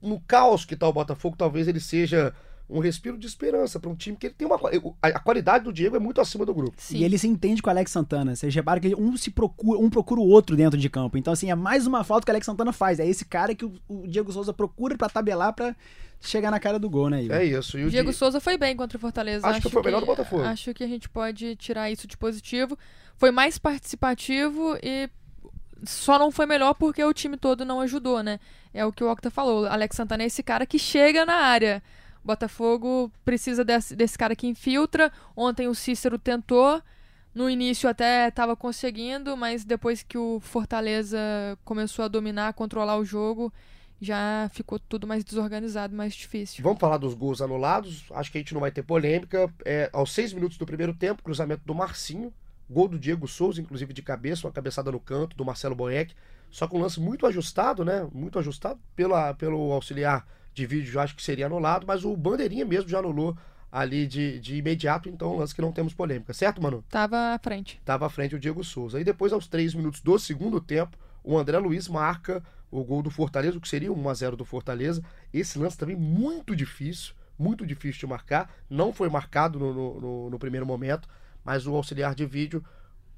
[0.00, 2.34] No caos que está o Botafogo, talvez ele seja
[2.68, 4.58] um respiro de esperança para um time que ele tem uma.
[5.02, 6.74] A, qualidade do Diego é muito acima do grupo.
[6.78, 6.98] Sim.
[6.98, 8.34] E ele se entende com o Alex Santana.
[8.34, 11.18] Você repara que um se procura, um procura o outro dentro de campo.
[11.18, 12.98] Então, assim, é mais uma falta que o Alex Santana faz.
[12.98, 15.76] É esse cara que o, o Diego Souza procura para tabelar para
[16.20, 17.36] chegar na cara do gol, né, Igor?
[17.36, 17.78] É isso.
[17.78, 18.16] E o Diego Di...
[18.16, 19.46] Souza foi bem contra o Fortaleza.
[19.46, 20.42] Acho, acho que foi o melhor do Botafogo.
[20.42, 22.78] Acho que a gente pode tirar isso de positivo.
[23.16, 25.08] Foi mais participativo e
[25.84, 28.40] só não foi melhor porque o time todo não ajudou, né?
[28.72, 29.66] É o que o Octa falou.
[29.66, 31.82] Alex Santana é esse cara que chega na área.
[32.24, 35.12] Botafogo precisa desse, desse cara que infiltra.
[35.36, 36.82] Ontem o Cícero tentou.
[37.34, 41.18] No início até estava conseguindo, mas depois que o Fortaleza
[41.64, 43.52] começou a dominar, a controlar o jogo,
[44.00, 46.62] já ficou tudo mais desorganizado, mais difícil.
[46.62, 48.04] Vamos falar dos gols anulados.
[48.12, 49.52] Acho que a gente não vai ter polêmica.
[49.64, 52.32] É, aos seis minutos do primeiro tempo, cruzamento do Marcinho.
[52.70, 56.14] Gol do Diego Souza, inclusive de cabeça, uma cabeçada no canto do Marcelo Boeck.
[56.50, 58.08] Só com um lance muito ajustado, né?
[58.12, 62.64] Muito ajustado pela, pelo auxiliar de vídeo, já acho que seria anulado, mas o Bandeirinha
[62.64, 63.36] mesmo já anulou
[63.70, 66.84] ali de, de imediato, então um lance que não temos polêmica, certo, Manu?
[66.88, 67.80] Tava à frente.
[67.84, 69.00] Tava à frente o Diego Souza.
[69.00, 73.10] E depois, aos três minutos do segundo tempo, o André Luiz marca o gol do
[73.10, 75.02] Fortaleza, o que seria 1 a 0 do Fortaleza.
[75.32, 78.48] Esse lance também muito difícil, muito difícil de marcar.
[78.70, 81.08] Não foi marcado no, no, no, no primeiro momento
[81.44, 82.64] mas o auxiliar de vídeo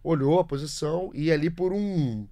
[0.02, 2.26] olhou a posição e ali por um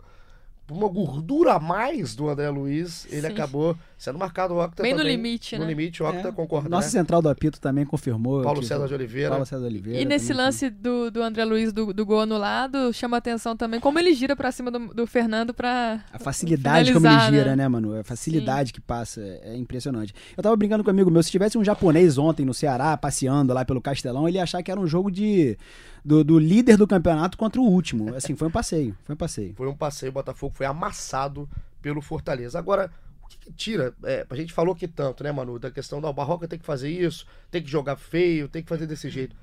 [0.71, 3.33] uma gordura a mais do André Luiz, ele Sim.
[3.33, 5.69] acabou sendo marcado o Octa Bem também, no limite, no né?
[5.69, 6.33] limite, o Octa é.
[6.33, 6.69] concorda.
[6.69, 6.93] Nossa né?
[6.93, 8.43] central do apito também confirmou.
[8.43, 9.31] Paulo César de Oliveira.
[9.31, 10.01] Paulo César Oliveira.
[10.01, 13.99] E nesse lance do, do André Luiz do, do gol anulado, chama atenção também como
[13.99, 17.69] ele gira para cima do, do Fernando para A facilidade como ele gira, né, né
[17.69, 17.99] mano?
[17.99, 18.75] A facilidade Sim.
[18.75, 20.15] que passa é impressionante.
[20.37, 23.53] Eu tava brincando com um amigo meu, se tivesse um japonês ontem no Ceará, passeando
[23.53, 25.57] lá pelo Castelão, ele ia achar que era um jogo de
[26.05, 28.15] do, do, líder do campeonato contra o último.
[28.15, 28.97] Assim, foi um passeio.
[29.05, 29.55] Foi um passeio.
[29.55, 30.11] Foi um passeio.
[30.11, 31.49] O Botafogo foi amassado
[31.81, 32.59] pelo Fortaleza.
[32.59, 32.91] Agora,
[33.23, 33.95] o que, que tira?
[34.05, 35.59] É, a gente falou que tanto, né, Manu?
[35.59, 38.87] Da questão da Barroca tem que fazer isso, tem que jogar feio, tem que fazer
[38.87, 39.35] desse jeito.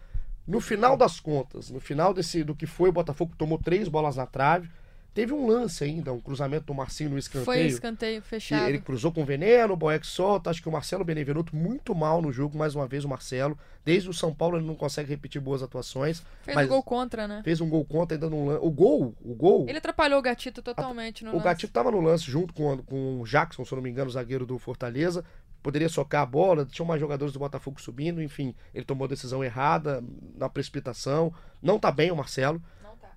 [0.47, 4.15] No final das contas, no final desse do que foi, o Botafogo tomou três bolas
[4.15, 4.69] na trave
[5.13, 7.45] Teve um lance ainda, um cruzamento do Marcinho no escanteio.
[7.45, 8.69] Foi escanteio fechado.
[8.69, 10.49] Ele cruzou com veneno, o Boeck solta.
[10.49, 13.57] Acho que o Marcelo Benevenuto muito mal no jogo, mais uma vez o Marcelo.
[13.83, 16.23] Desde o São Paulo ele não consegue repetir boas atuações.
[16.43, 17.41] Fez um gol contra, né?
[17.43, 18.65] Fez um gol contra ainda no lance.
[18.65, 19.65] O gol, o gol.
[19.67, 21.45] Ele atrapalhou o Gatito totalmente no O lance.
[21.45, 24.13] Gatito tava no lance junto com, com o Jackson, se eu não me engano, o
[24.13, 25.25] zagueiro do Fortaleza.
[25.61, 29.43] Poderia socar a bola, tinha mais jogadores do Botafogo subindo, enfim, ele tomou a decisão
[29.43, 30.03] errada
[30.35, 31.31] na precipitação.
[31.61, 32.61] Não tá bem o Marcelo.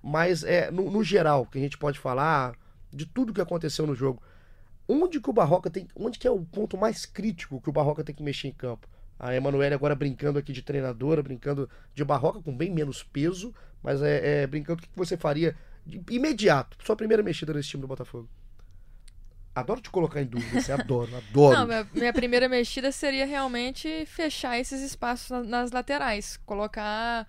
[0.07, 2.53] Mas é, no, no geral, que a gente pode falar,
[2.93, 4.21] de tudo que aconteceu no jogo.
[4.87, 5.87] Onde que o Barroca tem.
[5.95, 8.87] Onde que é o ponto mais crítico que o Barroca tem que mexer em campo?
[9.17, 13.51] A Emanuele agora brincando aqui de treinadora, brincando de Barroca com bem menos peso,
[13.81, 17.81] mas é, é brincando o que você faria de imediato, sua primeira mexida nesse time
[17.81, 18.29] do Botafogo.
[19.55, 21.57] Adoro te colocar em dúvida, você adoro, adoro.
[21.57, 27.25] Não, minha, minha, primeira mexida seria realmente fechar esses espaços nas laterais, colocar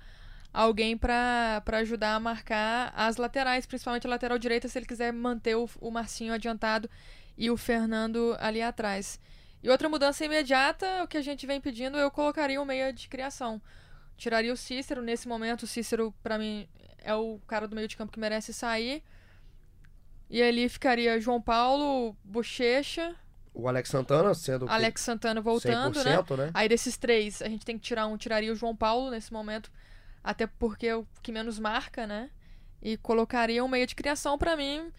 [0.56, 5.54] alguém para ajudar a marcar as laterais, principalmente a lateral direita, se ele quiser manter
[5.54, 6.88] o, o Marcinho adiantado
[7.36, 9.20] e o Fernando ali atrás.
[9.62, 13.06] E outra mudança imediata, o que a gente vem pedindo, eu colocaria um meia de
[13.06, 13.60] criação.
[14.16, 16.66] Tiraria o Cícero, nesse momento o Cícero, para mim,
[17.02, 19.02] é o cara do meio de campo que merece sair.
[20.30, 23.14] E ali ficaria João Paulo, Bochecha,
[23.52, 26.16] O Alex Santana sendo Alex Santana voltando, né?
[26.16, 26.50] 100%, né?
[26.54, 29.70] Aí desses três, a gente tem que tirar um, tiraria o João Paulo nesse momento,
[30.26, 32.28] até porque é o que menos marca, né?
[32.82, 34.92] E colocaria um meio de criação pra mim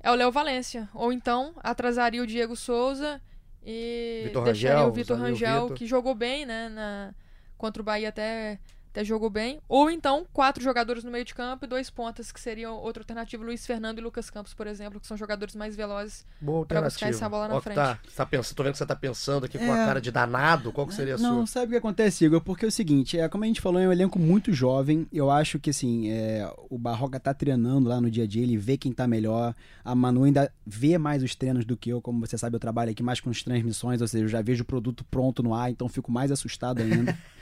[0.00, 3.20] é o Léo Valência, ou então atrasaria o Diego Souza
[3.62, 5.76] e Vitor deixaria Rangel, o Vitor Rangel, Vitor.
[5.76, 7.14] que jogou bem, né, na
[7.56, 8.58] contra o Bahia até
[8.92, 12.38] até jogou bem, ou então quatro jogadores no meio de campo e dois pontas que
[12.38, 16.26] seriam outra alternativa, Luiz Fernando e Lucas Campos, por exemplo, que são jogadores mais velozes.
[16.46, 16.90] Alternativa.
[16.90, 17.76] buscar essa bola na Ó, que frente.
[17.76, 19.86] Tá, você tá pensando, tô vendo que você tá pensando aqui com uma É.
[19.86, 20.70] cara de danado.
[20.72, 21.46] Qual que seria a Não, sua?
[21.46, 22.42] sabe o que acontece, Igor?
[22.42, 25.06] Porque é o seguinte, é, como a gente falou, é um elenco muito jovem.
[25.10, 28.58] Eu acho que, assim, é, o Barroca tá treinando lá no dia a dia, ele
[28.58, 29.54] vê quem tá melhor.
[29.82, 32.02] A Manu ainda vê mais os treinos do que eu.
[32.02, 34.62] Como você sabe, eu trabalho aqui mais com as transmissões, ou seja, eu já vejo
[34.64, 37.16] o produto pronto no ar, então fico mais assustado ainda.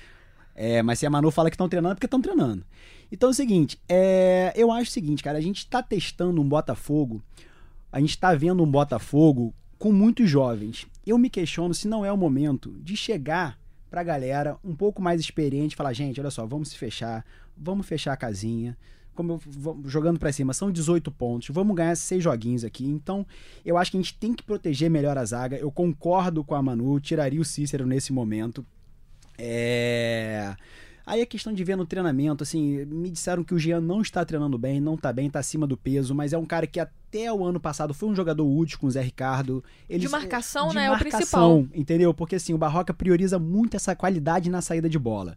[0.63, 2.63] É, mas se a Manu fala que estão treinando, é porque estão treinando.
[3.11, 6.47] Então é o seguinte, é, eu acho o seguinte, cara, a gente tá testando um
[6.47, 7.23] Botafogo,
[7.91, 10.87] a gente tá vendo um Botafogo com muitos jovens.
[11.07, 13.59] Eu me questiono se não é o momento de chegar
[13.91, 17.25] pra galera um pouco mais experiente falar, gente, olha só, vamos se fechar,
[17.57, 18.77] vamos fechar a casinha.
[19.15, 19.41] Como
[19.87, 22.85] jogando pra cima, são 18 pontos, vamos ganhar seis joguinhos aqui.
[22.85, 23.27] Então,
[23.65, 25.57] eu acho que a gente tem que proteger melhor a zaga.
[25.57, 28.63] Eu concordo com a Manu, tiraria o Cícero nesse momento.
[29.41, 30.55] É.
[31.07, 34.25] Aí a questão de ver no treinamento, assim, me disseram que o Jean não está
[34.25, 37.33] treinando bem, não tá bem, tá acima do peso, mas é um cara que até
[37.33, 39.65] o ano passado foi um jogador útil com o Zé Ricardo.
[39.89, 42.15] Eles- De marcação, de né, é o marcação, Entendeu?
[42.15, 45.37] Porque assim, o Barroca prioriza muito essa qualidade na saída de bola.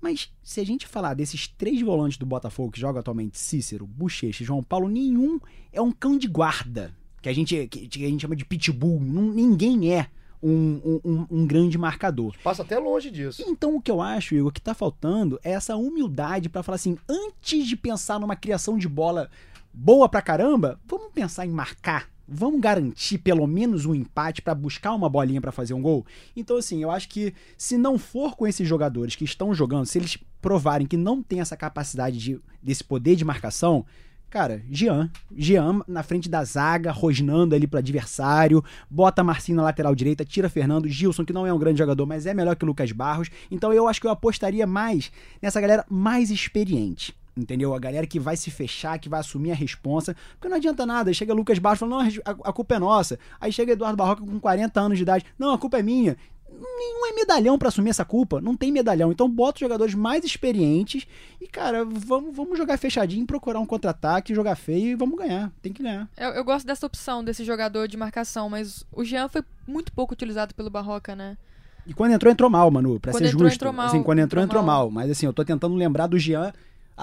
[0.00, 4.42] Mas se a gente falar desses três volantes do Botafogo que jogam atualmente, Cícero, Bochecha
[4.42, 5.40] e João Paulo, nenhum
[5.72, 9.00] é um cão de guarda, que a gente, que, que a gente chama de pitbull.
[9.00, 10.08] Ninguém é
[10.42, 12.34] um- um- um- grande marcador.
[12.42, 13.44] Passa até longe disso.
[13.46, 16.96] Então o que eu acho, Igor, que tá faltando é essa humildade pra falar assim,
[17.08, 19.30] antes de pensar numa criação de bola
[19.72, 22.10] boa pra caramba, vamos pensar em marcar.
[22.28, 26.06] Vamos garantir pelo menos um empate pra buscar uma bolinha pra fazer um gol?
[26.34, 29.98] Então, assim, eu acho que se não for com esses jogadores que estão jogando, se
[29.98, 33.84] eles provarem que não tem essa capacidade de, desse poder de marcação,
[34.32, 35.10] cara, Jean.
[35.36, 40.48] Jean na frente da zaga, rosnando ali pro adversário, bota Marcinho na lateral direita, tira
[40.48, 43.28] Fernando, Gilson, que não é um grande jogador, mas é melhor que o Lucas Barros.
[43.50, 45.12] Então eu acho que eu apostaria mais
[45.42, 47.14] nessa galera mais experiente.
[47.34, 47.74] Entendeu?
[47.74, 50.14] A galera que vai se fechar, que vai assumir a responsa.
[50.32, 51.10] Porque não adianta nada.
[51.10, 53.18] Aí chega Lucas Barros falando, não, a culpa é nossa.
[53.40, 55.24] Aí chega Eduardo Barroca com 40 anos de idade.
[55.38, 56.16] Não, a culpa é minha.
[56.62, 58.40] Nenhum é medalhão pra assumir essa culpa.
[58.40, 59.10] Não tem medalhão.
[59.10, 61.06] Então bota os jogadores mais experientes
[61.40, 65.50] e, cara, vamos, vamos jogar fechadinho, procurar um contra-ataque, jogar feio e vamos ganhar.
[65.60, 66.08] Tem que ganhar.
[66.16, 70.14] Eu, eu gosto dessa opção, desse jogador de marcação, mas o Jean foi muito pouco
[70.14, 71.36] utilizado pelo Barroca, né?
[71.84, 73.56] E quando entrou, entrou mal, Manu, pra Quando ser entrou, justo.
[73.56, 74.84] entrou mal, assim, quando entrou, entrou entrou mal.
[74.84, 74.90] mal.
[74.90, 76.52] Mas assim, eu tô tentando lembrar do Jean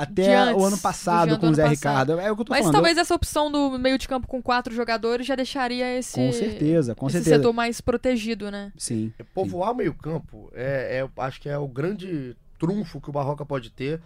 [0.04, 1.68] até antes, o ano do passado com o Zé.
[1.68, 2.20] Ricardo.
[2.20, 2.74] É o que eu tô Mas falando.
[2.74, 6.95] talvez essa opção do meio de campo com quatro jogadores já deixaria esse, Com certeza,
[6.95, 7.36] com esse certeza.
[7.38, 8.72] setor mais protegido, né?
[8.78, 9.14] Sim.
[9.34, 13.70] Povoar o meio-campo é, é- acho que é o grande trunfo que o Barroca pode
[13.72, 14.02] ter.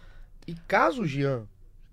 [0.47, 1.43] E caso o Jean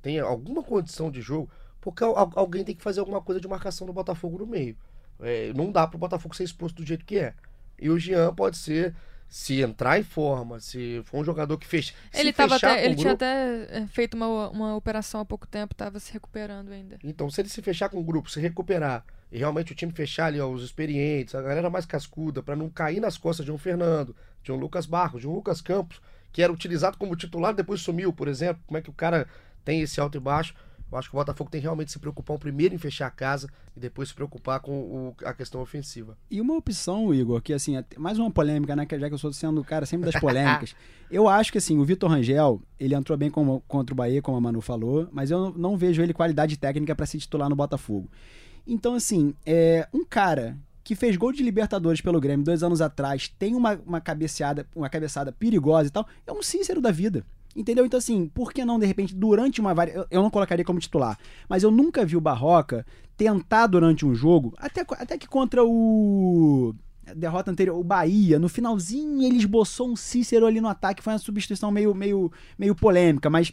[0.02, 1.48] tenha alguma condição de jogo,
[1.80, 4.76] porque al- alguém tem que fazer alguma coisa de marcação do Botafogo no meio.
[5.20, 7.34] É, não dá pro Botafogo ser exposto do jeito que é.
[7.78, 8.94] E o Jean pode ser,
[9.30, 13.14] se entrar em forma, se for um jogador que se Ele, tava até, ele tinha
[13.14, 16.98] grupo- até é, feito uma, uma operação há pouco tempo, tava se recuperando ainda.
[17.04, 20.26] Então, se ele se fechar com o grupo, se recuperar e realmente o time fechar
[20.26, 23.56] ali, ó, os experientes, a galera mais cascuda, pra não cair nas costas de um
[23.56, 26.00] Fernando, de um Lucas Barros, de um Lucas Campos,
[26.32, 28.60] que era utilizado como titular depois sumiu, por exemplo.
[28.66, 29.28] Como é que o cara
[29.64, 30.54] tem esse alto e baixo?
[30.90, 33.80] Eu acho que o Botafogo tem realmente se preocupar primeiro em fechar a casa e
[33.80, 36.16] depois se preocupar com o- a questão ofensiva.
[36.30, 38.86] E uma opção, Igor, que assim, até- mais uma polêmica, né?
[38.90, 40.74] Já que eu sou sendo o cara sempre das polêmicas.
[41.10, 44.36] eu acho que assim, o Vitor Rangel, ele entrou bem como- contra o Bahia, como
[44.36, 48.08] a Manu falou, mas eu não, vejo ele qualidade técnica pra se titular no Botafogo.
[48.66, 53.28] Então, assim, é um cara que fez gol de Libertadores pelo Grêmio dois anos atrás,
[53.28, 57.24] tem uma, uma cabeceada, uma cabeçada perigosa e tal, é um Cícero da vida.
[57.54, 57.84] Entendeu?
[57.84, 60.06] Então, assim, por que não, de repente, durante uma varia...
[60.10, 62.86] eu- não colocaria como titular, mas eu nunca vi o Barroca
[63.16, 66.74] tentar durante um jogo, até, até que contra o.
[67.06, 71.12] a derrota anterior, o Bahia, no finalzinho ele esboçou um Cícero ali no ataque, foi
[71.12, 73.52] uma substituição meio, meio, meio polêmica, mas.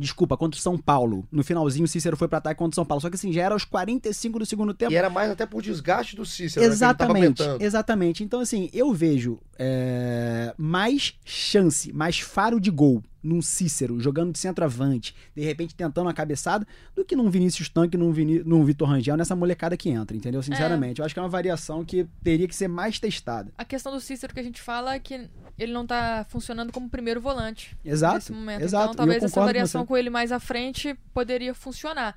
[0.00, 1.26] Desculpa, contra o São Paulo.
[1.28, 3.00] No finalzinho, o Cícero foi para ataque contra o São Paulo.
[3.00, 4.92] Só que assim, já era aos 45 do segundo tempo.
[4.92, 7.64] E era mais até por desgaste do Cícero, né, Exatamente, aguentando.
[7.64, 8.22] exatamente.
[8.22, 14.38] Então, assim, eu vejo é, mais chance, mais faro de gol num Cícero, jogando de
[14.38, 18.88] centroavante, de repente tentando uma cabeçada, do que num Vinícius Tanque, num, Viní num Vitor
[18.88, 20.42] Rangel, nessa molecada que entra, entendeu?
[20.42, 21.02] Sinceramente, é.
[21.02, 23.52] eu acho que é uma variação que teria que ser mais testada.
[23.58, 25.28] A questão do Cícero que a gente fala é que
[25.58, 28.62] ele não tá funcionando como primeiro volante exato, nesse momento.
[28.62, 32.16] Exato, então talvez essa variação com, com ele mais à frente poderia funcionar.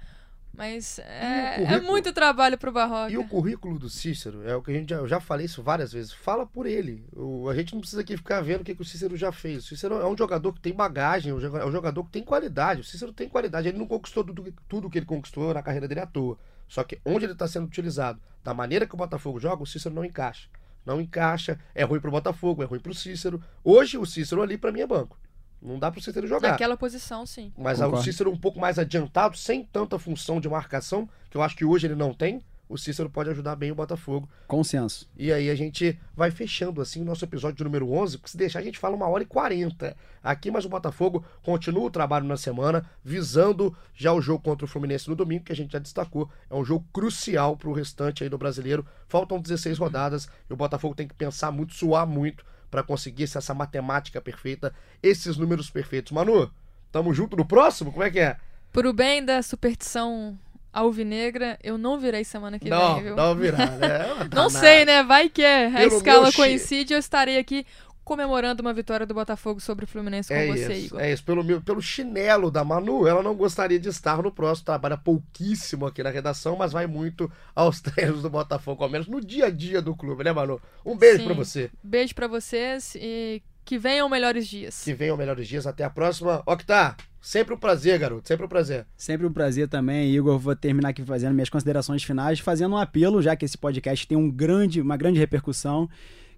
[0.53, 3.11] Mas é, é muito trabalho pro Barroca.
[3.11, 5.63] E o currículo do Cícero, é o que a gente já, eu já falei isso
[5.63, 6.11] várias vezes.
[6.11, 7.05] Fala por ele.
[7.15, 9.63] O, a gente não precisa aqui ficar vendo o que, que o Cícero já fez.
[9.63, 12.81] O Cícero é um jogador que tem bagagem, é um jogador que tem qualidade.
[12.81, 13.69] O Cícero tem qualidade.
[13.69, 16.37] Ele não conquistou tudo, tudo que ele conquistou na carreira dele à toa.
[16.67, 19.95] Só que onde ele está sendo utilizado, da maneira que o Botafogo joga, o Cícero
[19.95, 20.49] não encaixa.
[20.85, 23.41] Não encaixa, é ruim pro Botafogo, é ruim pro Cícero.
[23.63, 25.17] Hoje o Cícero ali para mim é banco.
[25.61, 26.51] Não dá para o Cícero jogar.
[26.51, 27.53] Naquela posição, sim.
[27.57, 27.99] Mas Concordo.
[27.99, 31.63] o Cícero um pouco mais adiantado, sem tanta função de marcação, que eu acho que
[31.63, 32.41] hoje ele não tem.
[32.67, 34.29] O Cícero pode ajudar bem o Botafogo.
[34.47, 35.05] Consenso.
[35.17, 38.59] E aí a gente vai fechando assim o nosso episódio número 11, porque se deixar
[38.59, 39.93] a gente fala uma hora e quarenta
[40.23, 44.69] aqui, mas o Botafogo continua o trabalho na semana, visando já o jogo contra o
[44.69, 46.29] Fluminense no domingo, que a gente já destacou.
[46.49, 48.85] É um jogo crucial para o restante aí do brasileiro.
[49.05, 53.53] Faltam 16 rodadas e o Botafogo tem que pensar muito, suar muito para conseguir essa
[53.53, 56.13] matemática perfeita, esses números perfeitos.
[56.13, 56.49] Manu,
[56.91, 57.91] tamo junto no próximo?
[57.91, 58.37] Como é que é?
[58.71, 60.39] Pro bem da superstição
[60.71, 63.15] alvinegra, eu não virei semana que não, vem, viu?
[63.15, 63.99] Não, virar, né?
[64.33, 65.03] não sei, né?
[65.03, 65.65] Vai que é.
[65.67, 67.65] a escala coincide, eu estarei aqui
[68.03, 70.99] comemorando uma vitória do Botafogo sobre o Fluminense com é você, isso, Igor.
[70.99, 74.65] É isso, pelo, meu, pelo chinelo da Manu, ela não gostaria de estar no próximo,
[74.65, 79.21] trabalha pouquíssimo aqui na redação, mas vai muito aos treinos do Botafogo, ao menos no
[79.21, 80.61] dia a dia do clube, né, Manu?
[80.85, 81.69] Um beijo para você.
[81.83, 84.83] Beijo para vocês e que venham melhores dias.
[84.83, 86.41] Que venham melhores dias, até a próxima.
[86.45, 88.85] Octa, sempre um prazer, garoto, sempre um prazer.
[88.97, 90.37] Sempre um prazer também, Igor.
[90.39, 94.17] Vou terminar aqui fazendo minhas considerações finais, fazendo um apelo, já que esse podcast tem
[94.17, 95.89] um grande, uma grande repercussão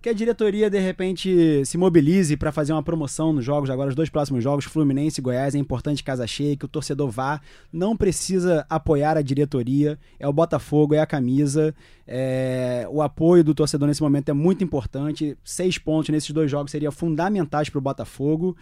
[0.03, 3.95] que a diretoria de repente se mobilize para fazer uma promoção nos jogos, agora os
[3.95, 7.39] dois próximos jogos, Fluminense e Goiás, é importante casa cheia, que o torcedor vá,
[7.71, 11.73] não precisa apoiar a diretoria, é o Botafogo, é a camisa,
[12.05, 12.85] é...
[12.91, 16.91] o apoio do torcedor nesse momento é muito importante, seis pontos nesses dois jogos seriam
[16.91, 18.57] fundamentais para o Botafogo.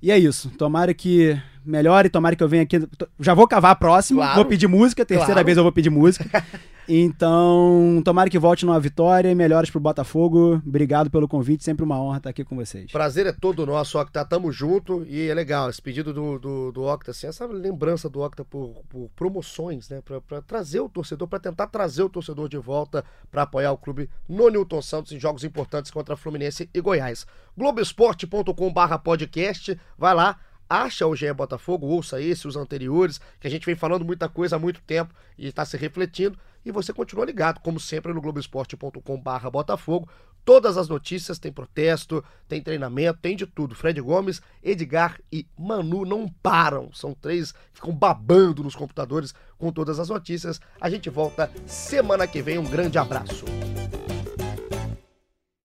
[0.00, 0.48] E é isso.
[0.56, 1.36] Tomara que
[1.66, 2.78] melhore, tomara que eu venha aqui.
[3.18, 4.36] Já vou cavar a próxima, claro.
[4.36, 5.44] vou pedir música, terceira claro.
[5.44, 6.42] vez eu vou pedir música.
[6.88, 10.62] Então, tomara que volte numa vitória e melhores pro Botafogo.
[10.66, 12.90] Obrigado pelo convite, sempre uma honra estar aqui com vocês.
[12.90, 14.24] Prazer é todo nosso, Octa.
[14.24, 18.22] Tamo junto e é legal esse pedido do, do, do Octa, assim, essa lembrança do
[18.22, 20.00] Octa por, por promoções, né?
[20.00, 23.76] Pra, pra trazer o torcedor, para tentar trazer o torcedor de volta para apoiar o
[23.76, 27.26] clube no Newton Santos em jogos importantes contra Fluminense e Goiás.
[27.54, 33.74] Globoesporte.com/podcast, vai lá acha o GE Botafogo, ouça esse, os anteriores, que a gente vem
[33.74, 36.38] falando muita coisa há muito tempo e está se refletindo.
[36.64, 40.08] E você continua ligado, como sempre, no Globoesporte.com/barra Botafogo.
[40.44, 43.74] Todas as notícias, tem protesto, tem treinamento, tem de tudo.
[43.74, 46.90] Fred Gomes, Edgar e Manu não param.
[46.92, 50.58] São três que ficam babando nos computadores com todas as notícias.
[50.80, 52.58] A gente volta semana que vem.
[52.58, 53.44] Um grande abraço.